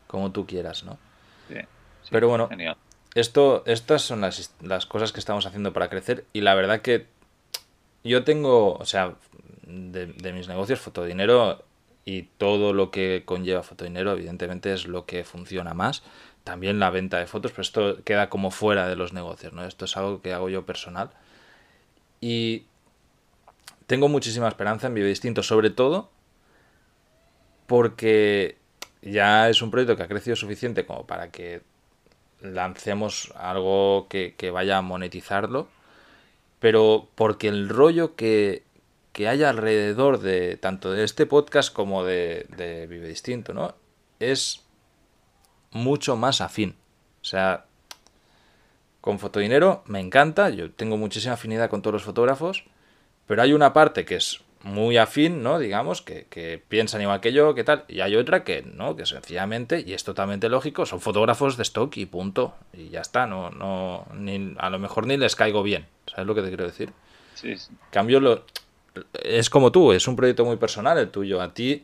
como 0.08 0.32
tú 0.32 0.48
quieras, 0.48 0.84
¿no? 0.84 0.98
Sí, 1.50 1.60
Pero 2.10 2.30
bueno, 2.30 2.50
genial 2.50 2.78
esto, 3.15 3.63
estas 3.65 4.02
son 4.02 4.21
las, 4.21 4.54
las, 4.62 4.86
cosas 4.86 5.12
que 5.12 5.19
estamos 5.19 5.45
haciendo 5.45 5.74
para 5.74 5.89
crecer 5.89 6.26
y 6.34 6.41
la 6.41 6.56
verdad 6.56 6.82
que 6.82 7.08
yo 8.04 8.24
tengo, 8.24 8.74
o 8.76 8.86
sea, 8.86 9.15
de, 9.63 10.34
mis 10.34 10.47
negocios, 10.47 10.80
fotodinero 10.80 11.63
y 12.06 12.24
todo 12.38 12.74
lo 12.74 12.89
que 12.89 13.24
conlleva 13.26 13.63
fotodinero, 13.63 14.13
evidentemente 14.13 14.74
es 14.74 14.88
lo 14.88 15.06
que 15.06 15.24
funciona 15.24 15.74
más. 15.74 16.04
También 16.43 16.80
la 16.80 16.89
venta 16.89 17.19
de 17.19 17.28
fotos, 17.28 17.52
pero 17.52 17.62
esto 17.62 18.04
queda 18.04 18.30
como 18.30 18.50
fuera 18.50 18.88
de 18.88 18.95
los 18.95 19.13
negocios, 19.13 19.54
¿no? 19.54 19.63
Esto 19.63 19.86
es 19.86 19.95
algo 19.95 20.21
que 20.21 20.34
hago 20.34 20.50
yo 20.50 20.65
personal. 20.65 21.12
Y 22.19 22.65
tengo 23.86 24.08
muchísima 24.08 24.47
esperanza 24.47 24.88
en 24.88 24.95
Vive 24.95 25.08
Distinto, 25.08 25.43
sobre 25.43 25.69
todo 25.69 26.10
porque 27.67 28.58
ya 29.02 29.50
es 29.50 29.62
un 29.62 29.71
proyecto 29.71 29.95
que 29.95 30.04
ha 30.04 30.08
crecido 30.08 30.36
suficiente 30.36 30.86
como 30.86 31.06
para 31.06 31.32
que 31.32 31.62
lancemos 32.41 33.32
algo 33.36 34.08
que, 34.10 34.51
vaya 34.51 34.77
a 34.77 34.82
monetizarlo, 34.82 35.67
pero 36.60 37.08
porque 37.15 37.47
el 37.47 37.69
rollo 37.69 38.15
que, 38.15 38.63
que 39.13 39.27
haya 39.27 39.49
alrededor 39.49 40.19
de 40.19 40.58
tanto 40.58 40.91
de 40.91 41.04
este 41.04 41.25
podcast 41.25 41.73
como 41.73 42.04
de, 42.04 42.45
de, 42.56 42.88
Vive 42.88 43.08
Distinto, 43.08 43.54
¿no? 43.54 43.75
Es 44.19 44.63
mucho 45.71 46.15
más 46.15 46.41
afín. 46.41 46.75
O 47.21 47.25
sea, 47.25 47.65
con 48.99 49.19
Fotodinero 49.19 49.84
me 49.88 49.99
encanta, 49.99 50.49
yo 50.49 50.71
tengo 50.71 50.97
muchísima 50.97 51.34
afinidad 51.34 51.69
con 51.69 51.82
todos 51.82 51.93
los 51.93 52.04
fotógrafos, 52.04 52.65
pero 53.25 53.41
hay 53.41 53.54
una 53.54 53.73
parte 53.73 54.06
que 54.06 54.15
es 54.15 54.41
muy 54.63 54.97
afín, 54.97 55.43
¿no? 55.43 55.60
Digamos, 55.60 56.02
que, 56.02 56.28
que, 56.30 56.62
piensan 56.67 57.02
igual 57.02 57.19
que 57.19 57.34
yo, 57.34 57.56
que 57.56 57.63
tal. 57.63 57.84
Y 57.88 58.02
hay 58.02 58.15
otra 58.15 58.43
que 58.43 58.62
no, 58.62 58.95
que 58.95 59.06
sencillamente, 59.06 59.84
y 59.86 59.93
es 59.93 60.04
totalmente 60.04 60.50
lógico, 60.50 60.86
son 60.86 61.02
fotógrafos 61.02 61.58
de 61.58 61.63
stock 61.63 61.95
y 61.97 62.06
punto. 62.06 62.54
Y 62.74 62.89
ya 62.89 63.02
está, 63.02 63.28
no, 63.28 63.50
no, 63.50 64.06
ni, 64.13 64.56
a 64.58 64.69
lo 64.69 64.80
mejor 64.80 65.08
ni 65.08 65.17
les 65.17 65.36
caigo 65.36 65.63
bien. 65.63 65.88
¿Sabes 66.08 66.28
lo 66.28 66.36
que 66.36 66.41
te 66.41 66.50
quiero 66.50 66.65
decir? 66.65 66.91
Sí. 67.34 67.56
Cambio 67.89 68.19
lo. 68.19 68.45
Es 69.24 69.50
como 69.50 69.71
tú, 69.71 69.93
es 69.93 70.08
un 70.08 70.15
proyecto 70.15 70.45
muy 70.45 70.58
personal 70.58 70.97
el 70.97 71.10
tuyo. 71.10 71.41
A 71.41 71.54
ti, 71.54 71.84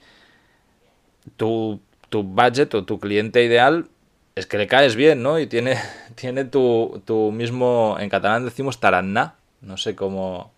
tu, 1.35 1.79
tu 2.09 2.23
budget 2.23 2.73
o 2.75 2.83
tu 2.85 2.99
cliente 2.99 3.43
ideal 3.43 3.87
es 4.35 4.45
que 4.45 4.57
le 4.57 4.67
caes 4.67 4.95
bien, 4.95 5.23
¿no? 5.23 5.39
Y 5.39 5.47
tiene, 5.47 5.77
tiene 6.15 6.45
tu, 6.45 7.01
tu 7.05 7.31
mismo. 7.31 7.97
En 7.99 8.09
catalán 8.09 8.45
decimos 8.45 8.79
taraná. 8.79 9.35
No 9.61 9.77
sé 9.77 9.95
cómo 9.95 10.51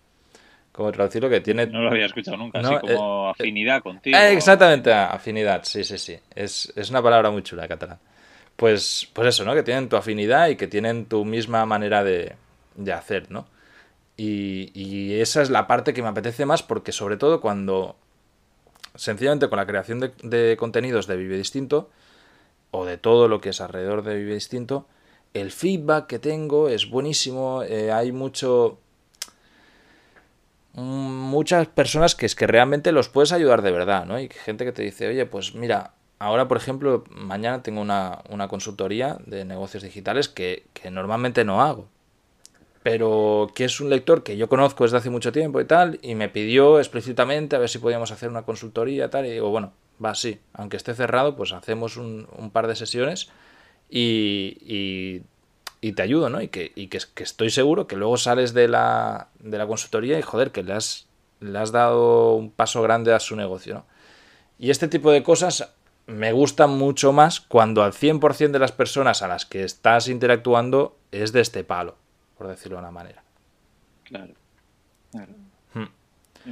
como 0.80 0.92
traducirlo, 0.92 1.28
que 1.28 1.42
tiene... 1.42 1.66
No 1.66 1.82
lo 1.82 1.90
había 1.90 2.06
escuchado 2.06 2.38
nunca, 2.38 2.60
así 2.60 2.74
como 2.80 3.26
eh, 3.26 3.30
afinidad 3.32 3.82
contigo. 3.82 4.16
Eh, 4.16 4.32
exactamente, 4.32 4.90
afinidad, 4.90 5.62
sí, 5.64 5.84
sí, 5.84 5.98
sí. 5.98 6.18
Es, 6.34 6.72
una 6.88 7.02
palabra 7.02 7.30
muy 7.30 7.42
chula, 7.42 7.68
catalán. 7.68 7.98
Pues, 8.56 9.06
pues 9.12 9.28
eso, 9.28 9.44
¿no? 9.44 9.54
Que 9.54 9.62
tienen 9.62 9.90
tu 9.90 9.96
afinidad 9.96 10.48
y 10.48 10.56
que 10.56 10.68
tienen 10.68 11.04
tu 11.04 11.26
misma 11.26 11.66
manera 11.66 12.02
de, 12.02 12.34
hacer, 12.94 13.30
¿no? 13.30 13.46
Y, 14.16 15.20
esa 15.20 15.42
es 15.42 15.50
la 15.50 15.66
parte 15.66 15.92
que 15.92 16.00
me 16.00 16.08
apetece 16.08 16.46
más 16.46 16.62
porque 16.62 16.92
sobre 16.92 17.18
todo 17.18 17.42
cuando, 17.42 17.96
sencillamente 18.94 19.50
con 19.50 19.58
la 19.58 19.66
creación 19.66 20.00
de, 20.00 20.56
contenidos 20.58 21.06
de 21.06 21.16
Vive 21.18 21.36
Distinto, 21.36 21.90
o 22.70 22.86
de 22.86 22.96
todo 22.96 23.28
lo 23.28 23.42
que 23.42 23.50
es 23.50 23.60
alrededor 23.60 24.02
de 24.02 24.16
Vive 24.16 24.32
Distinto, 24.32 24.86
el 25.34 25.50
feedback 25.50 26.06
que 26.06 26.18
tengo 26.18 26.70
es 26.70 26.88
buenísimo, 26.88 27.64
eh, 27.64 27.92
hay 27.92 28.12
mucho 28.12 28.78
muchas 30.74 31.66
personas 31.68 32.14
que 32.14 32.26
es 32.26 32.34
que 32.34 32.46
realmente 32.46 32.92
los 32.92 33.08
puedes 33.08 33.32
ayudar 33.32 33.62
de 33.62 33.72
verdad, 33.72 34.06
¿no? 34.06 34.20
Y 34.20 34.28
gente 34.28 34.64
que 34.64 34.72
te 34.72 34.82
dice, 34.82 35.08
oye, 35.08 35.26
pues 35.26 35.54
mira, 35.54 35.92
ahora 36.18 36.48
por 36.48 36.56
ejemplo, 36.56 37.04
mañana 37.10 37.62
tengo 37.62 37.80
una, 37.80 38.22
consultoría 38.48 39.18
de 39.26 39.44
negocios 39.44 39.82
digitales 39.82 40.28
que, 40.28 40.64
normalmente 40.90 41.44
no 41.44 41.60
hago, 41.62 41.88
pero 42.82 43.50
que 43.54 43.64
es 43.64 43.80
un 43.80 43.90
lector 43.90 44.22
que 44.22 44.36
yo 44.36 44.48
conozco 44.48 44.84
desde 44.84 44.98
hace 44.98 45.10
mucho 45.10 45.32
tiempo 45.32 45.60
y 45.60 45.64
tal, 45.64 45.98
y 46.02 46.14
me 46.14 46.28
pidió 46.28 46.78
explícitamente 46.78 47.56
a 47.56 47.58
ver 47.58 47.68
si 47.68 47.78
podíamos 47.78 48.12
hacer 48.12 48.28
una 48.28 48.42
consultoría 48.42 49.06
y 49.06 49.10
tal, 49.10 49.26
y 49.26 49.30
digo, 49.30 49.50
bueno, 49.50 49.72
va, 50.02 50.14
sí, 50.14 50.40
aunque 50.52 50.76
esté 50.76 50.94
cerrado, 50.94 51.36
pues 51.36 51.52
hacemos 51.52 51.96
un, 51.96 52.28
un 52.36 52.50
par 52.50 52.66
de 52.68 52.76
sesiones 52.76 53.30
y 53.88 55.22
y 55.80 55.92
te 55.92 56.02
ayudo, 56.02 56.28
¿no? 56.28 56.40
Y 56.40 56.48
que, 56.48 56.72
y 56.74 56.88
que, 56.88 56.98
estoy 57.16 57.50
seguro 57.50 57.86
que 57.86 57.96
luego 57.96 58.16
sales 58.16 58.52
de 58.52 58.68
la, 58.68 59.28
de 59.38 59.58
la 59.58 59.66
consultoría 59.66 60.18
y 60.18 60.22
joder, 60.22 60.50
que 60.50 60.62
le 60.62 60.74
has, 60.74 61.06
le 61.40 61.58
has 61.58 61.72
dado 61.72 62.34
un 62.34 62.50
paso 62.50 62.82
grande 62.82 63.14
a 63.14 63.20
su 63.20 63.36
negocio, 63.36 63.74
¿no? 63.74 63.84
Y 64.58 64.70
este 64.70 64.88
tipo 64.88 65.10
de 65.10 65.22
cosas 65.22 65.72
me 66.06 66.32
gusta 66.32 66.66
mucho 66.66 67.12
más 67.12 67.40
cuando 67.40 67.82
al 67.82 67.92
100% 67.92 68.50
de 68.50 68.58
las 68.58 68.72
personas 68.72 69.22
a 69.22 69.28
las 69.28 69.46
que 69.46 69.64
estás 69.64 70.08
interactuando 70.08 70.98
es 71.12 71.32
de 71.32 71.40
este 71.40 71.64
palo, 71.64 71.96
por 72.36 72.46
decirlo 72.46 72.76
de 72.76 72.82
una 72.82 72.90
manera. 72.90 73.22
Claro. 74.04 74.34
claro. 75.12 75.32
Hmm. 75.72 75.88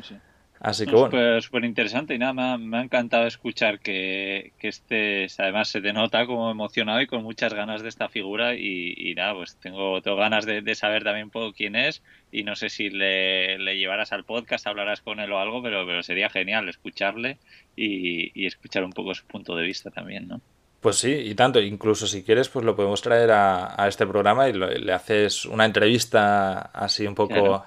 Sí. 0.03 0.17
Así 0.61 0.87
que 0.87 0.93
No, 0.93 0.99
bueno, 0.99 1.07
Súper 1.11 1.43
súper 1.43 1.65
interesante 1.65 2.15
y 2.15 2.19
nada, 2.19 2.33
me 2.33 2.43
ha, 2.43 2.59
me 2.59 2.77
ha 2.79 2.83
encantado 2.83 3.27
escuchar 3.27 3.81
que, 3.81 4.53
que 4.59 4.69
estés, 4.69 5.39
además 5.41 5.69
se 5.69 5.81
te 5.81 5.93
nota 5.93 6.27
como 6.27 6.51
emocionado 6.51 7.01
y 7.01 7.07
con 7.07 7.23
muchas 7.23 7.55
ganas 7.55 7.83
de 7.83 7.89
esta 7.89 8.09
figura 8.09 8.55
y, 8.55 8.95
y 8.97 9.15
nada, 9.15 9.35
pues 9.35 9.57
tengo, 9.59 10.03
tengo 10.03 10.17
ganas 10.17 10.47
de, 10.47 10.63
de 10.63 10.75
saber 10.75 11.05
también 11.05 11.27
un 11.27 11.31
poco 11.31 11.53
quién 11.53 11.77
es 11.77 12.03
y 12.33 12.43
no 12.43 12.57
sé 12.57 12.71
si 12.71 12.91
le, 12.91 13.59
le 13.59 13.79
llevarás 13.79 14.13
al 14.13 14.25
podcast, 14.25 14.67
hablarás 14.67 15.01
con 15.01 15.21
él 15.21 15.31
o 15.33 15.39
algo, 15.39 15.63
pero, 15.63 15.87
pero 15.87 16.03
sería 16.03 16.29
genial 16.31 16.69
escucharle 16.69 17.39
y, 17.77 18.31
y 18.41 18.47
escuchar 18.47 18.85
un 18.85 18.93
poco 18.93 19.15
su 19.15 19.27
punto 19.27 19.55
de 19.57 19.65
vista 19.67 19.91
también, 19.91 20.27
¿no? 20.29 20.43
Pues 20.81 20.97
sí, 20.97 21.11
y 21.13 21.35
tanto, 21.35 21.61
incluso 21.61 22.07
si 22.07 22.23
quieres, 22.23 22.49
pues 22.49 22.65
lo 22.65 22.77
podemos 22.77 23.03
traer 23.03 23.31
a, 23.33 23.81
a 23.83 23.89
este 23.89 24.07
programa 24.07 24.49
y 24.49 24.53
lo- 24.53 24.71
le 24.71 24.93
haces 24.93 25.45
una 25.45 25.65
entrevista 25.65 26.59
así 26.73 27.07
un 27.07 27.15
poco... 27.17 27.35
Claro. 27.35 27.65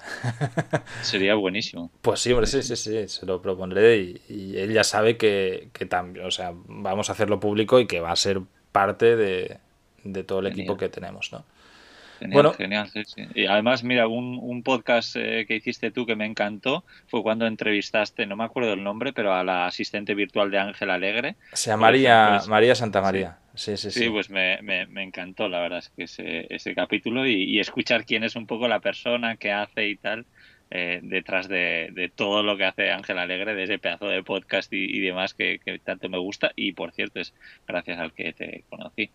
Sería 1.02 1.36
buenísimo. 1.36 1.92
Pues 2.02 2.20
sí, 2.22 2.32
hombre, 2.32 2.48
sí, 2.48 2.62
sí, 2.64 2.76
sí, 2.76 3.08
se 3.08 3.26
lo 3.26 3.42
propondré 3.42 3.98
y, 3.98 4.22
y 4.30 4.58
él 4.58 4.72
ya 4.74 4.84
sabe 4.84 5.18
que, 5.18 5.70
que 5.74 5.86
también, 5.86 6.26
o 6.26 6.32
sea, 6.32 6.54
vamos 6.54 7.10
a 7.10 7.14
hacerlo 7.14 7.40
público 7.40 7.80
y 7.80 7.88
que 7.88 8.00
va 8.00 8.12
a 8.12 8.16
ser 8.16 8.42
parte 8.72 9.16
de, 9.16 9.58
de 10.04 10.24
todo 10.24 10.40
el 10.40 10.46
Genial. 10.48 10.60
equipo 10.60 10.78
que 10.78 10.90
tenemos, 10.90 11.32
¿no? 11.34 11.44
Genial, 12.22 12.44
Bueno. 12.44 12.54
genial, 12.54 12.88
sí, 12.90 13.04
sí. 13.04 13.24
Y 13.34 13.48
además, 13.48 13.84
mira, 13.84 14.08
un, 14.08 14.38
un 14.40 14.62
podcast 14.62 15.16
eh, 15.18 15.46
que 15.48 15.56
hiciste 15.56 15.90
tú 15.90 16.06
que 16.06 16.16
me 16.16 16.26
encantó 16.28 16.86
fue 17.08 17.24
cuando 17.24 17.48
entrevistaste, 17.48 18.28
no 18.28 18.36
me 18.36 18.44
acuerdo 18.44 18.74
el 18.74 18.84
nombre, 18.84 19.12
pero 19.12 19.34
a 19.34 19.44
la 19.44 19.66
asistente 19.66 20.14
virtual 20.14 20.52
de 20.52 20.60
Ángel 20.60 20.92
Alegre. 20.92 21.36
Se 21.54 21.72
llamaría 21.72 22.40
María 22.48 22.76
Santa 22.76 23.02
María. 23.02 23.40
Sí, 23.56 23.76
sí, 23.76 23.92
sí. 23.92 24.02
Sí, 24.02 24.10
pues 24.10 24.30
me, 24.30 24.62
me, 24.62 24.86
me 24.86 25.04
encantó, 25.04 25.50
la 25.50 25.60
verdad, 25.60 25.80
es 25.80 25.90
que 25.90 26.04
ese, 26.04 26.48
ese 26.54 26.76
capítulo 26.76 27.26
y, 27.28 27.44
y 27.44 27.60
escuchar 27.60 28.06
quién 28.06 28.24
es 28.24 28.36
un 28.36 28.46
poco 28.46 28.68
la 28.68 28.80
persona 28.80 29.36
que 29.38 29.52
hace 29.52 29.90
y 29.90 29.98
tal 29.98 30.26
eh, 30.70 31.00
detrás 31.04 31.50
de, 31.50 31.90
de 31.92 32.08
todo 32.08 32.44
lo 32.44 32.56
que 32.56 32.64
hace 32.66 32.92
Ángel 32.92 33.18
Alegre, 33.18 33.56
de 33.56 33.64
ese 33.64 33.80
pedazo 33.80 34.08
de 34.08 34.24
podcast 34.24 34.72
y, 34.72 34.86
y 34.86 35.00
demás 35.02 35.34
que, 35.34 35.60
que 35.66 35.80
tanto 35.80 36.08
me 36.08 36.18
gusta 36.20 36.54
y, 36.56 36.72
por 36.74 36.94
cierto, 36.94 37.20
es 37.20 37.34
gracias 37.68 38.00
al 38.00 38.14
que 38.14 38.32
te 38.32 38.64
conocí. 38.70 39.12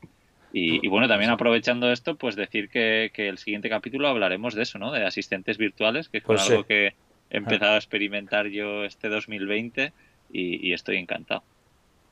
Y, 0.59 0.87
y 0.87 0.89
bueno, 0.89 1.07
también 1.07 1.31
aprovechando 1.31 1.93
esto, 1.93 2.15
pues 2.15 2.35
decir 2.35 2.71
que, 2.71 3.11
que 3.13 3.29
el 3.29 3.37
siguiente 3.37 3.69
capítulo 3.69 4.09
hablaremos 4.09 4.55
de 4.55 4.63
eso, 4.63 4.79
¿no? 4.79 4.91
De 4.91 5.05
asistentes 5.05 5.59
virtuales, 5.59 6.09
que 6.09 6.19
es 6.19 6.25
Pues 6.25 6.41
algo 6.49 6.63
sí. 6.63 6.69
que 6.69 6.87
he 7.29 7.37
empezado 7.37 7.73
a 7.75 7.77
experimentar 7.77 8.47
yo 8.47 8.85
este 8.85 9.09
2020 9.11 9.93
y, 10.33 10.67
y 10.67 10.73
estoy 10.73 10.97
encantado. 10.97 11.43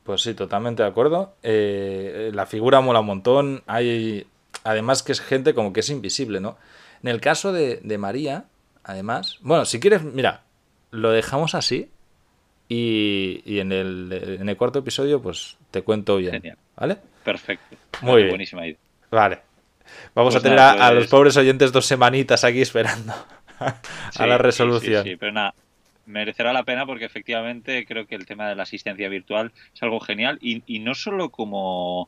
Pues 0.03 0.21
sí, 0.21 0.35
totalmente 0.35 0.83
de 0.83 0.89
acuerdo. 0.89 1.33
Eh, 1.41 2.29
la 2.35 2.45
figura 2.45 2.81
mola 2.81 2.99
un 2.99 3.07
montón. 3.07 3.63
Hay, 3.65 4.27
además 4.63 5.01
que 5.01 5.13
es 5.13 5.21
gente 5.21 5.55
como 5.55 5.73
que 5.73 5.79
es 5.79 5.89
invisible, 5.89 6.39
¿no? 6.39 6.57
En 7.01 7.09
el 7.09 7.19
caso 7.21 7.51
de, 7.51 7.77
de 7.77 7.97
María, 7.97 8.45
además, 8.83 9.39
bueno, 9.41 9.65
si 9.65 9.79
quieres, 9.79 10.03
mira, 10.03 10.43
lo 10.91 11.09
dejamos 11.09 11.55
así 11.55 11.89
y, 12.69 13.41
y 13.43 13.59
en, 13.59 13.71
el, 13.71 14.37
en 14.39 14.49
el 14.49 14.55
cuarto 14.57 14.79
episodio, 14.79 15.19
pues 15.19 15.57
te 15.71 15.81
cuento 15.81 16.17
bien, 16.17 16.33
Genial. 16.33 16.57
¿vale? 16.75 16.97
Perfecto. 17.25 17.75
Muy 18.01 18.17
bien. 18.17 18.29
Buenísima 18.29 18.65
idea. 18.65 18.77
Vale. 19.11 19.39
Vamos 20.13 20.33
Pues 20.33 20.41
a 20.41 20.43
tener 20.43 20.57
nada, 20.57 20.71
a, 20.83 20.87
a 20.87 20.91
los 20.91 21.03
pues- 21.03 21.11
pobres 21.11 21.37
oyentes 21.37 21.71
dos 21.73 21.85
semanitas 21.85 22.43
aquí 22.45 22.61
esperando 22.61 23.13
a 23.59 23.75
Sí, 24.11 24.25
la 24.25 24.37
resolución. 24.37 25.03
Sí, 25.03 25.11
sí, 25.11 25.15
pero 25.17 25.31
nada, 25.33 25.53
merecerá 26.05 26.53
la 26.53 26.63
pena 26.63 26.85
porque 26.85 27.05
efectivamente 27.05 27.85
creo 27.85 28.05
que 28.07 28.15
el 28.15 28.25
tema 28.25 28.47
de 28.47 28.55
la 28.55 28.63
asistencia 28.63 29.09
virtual 29.09 29.51
es 29.73 29.83
algo 29.83 29.99
genial 29.99 30.37
y, 30.41 30.63
y 30.65 30.79
no 30.79 30.95
solo 30.95 31.29
como 31.29 32.07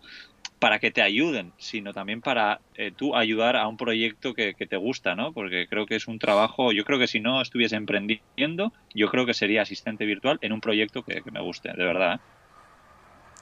para 0.59 0.79
que 0.79 0.89
te 0.89 1.03
ayuden, 1.03 1.53
sino 1.59 1.93
también 1.93 2.21
para 2.21 2.59
eh, 2.75 2.91
tú 2.95 3.15
ayudar 3.15 3.55
a 3.55 3.67
un 3.67 3.77
proyecto 3.77 4.33
que, 4.33 4.55
que 4.55 4.65
te 4.65 4.75
gusta, 4.77 5.13
¿no? 5.13 5.31
Porque 5.31 5.67
creo 5.69 5.85
que 5.85 5.95
es 5.95 6.07
un 6.07 6.17
trabajo, 6.17 6.71
yo 6.71 6.83
creo 6.83 6.97
que 6.97 7.05
si 7.07 7.19
no 7.19 7.41
estuviese 7.41 7.75
emprendiendo, 7.75 8.73
yo 8.95 9.07
creo 9.09 9.27
que 9.27 9.35
sería 9.35 9.61
asistente 9.61 10.05
virtual 10.05 10.39
en 10.41 10.53
un 10.53 10.61
proyecto 10.61 11.03
que, 11.03 11.21
que 11.21 11.29
me 11.31 11.41
guste, 11.41 11.69
de 11.73 11.83
verdad. 11.85 12.15
¿eh? 12.15 12.19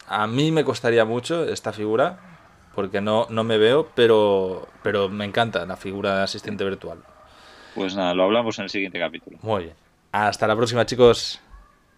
A 0.07 0.27
mí 0.27 0.51
me 0.51 0.63
costaría 0.63 1.05
mucho 1.05 1.45
esta 1.45 1.73
figura 1.73 2.19
porque 2.75 3.01
no, 3.01 3.27
no 3.29 3.43
me 3.43 3.57
veo, 3.57 3.89
pero, 3.95 4.67
pero 4.83 5.09
me 5.09 5.25
encanta 5.25 5.65
la 5.65 5.77
figura 5.77 6.17
de 6.17 6.23
asistente 6.23 6.63
virtual. 6.63 6.99
Pues 7.73 7.95
nada, 7.95 8.13
lo 8.13 8.23
hablamos 8.23 8.59
en 8.59 8.63
el 8.63 8.69
siguiente 8.69 8.99
capítulo. 8.99 9.37
Muy 9.41 9.63
bien. 9.63 9.75
Hasta 10.11 10.47
la 10.47 10.55
próxima, 10.55 10.85
chicos. 10.85 11.41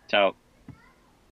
Chao. 0.08 0.36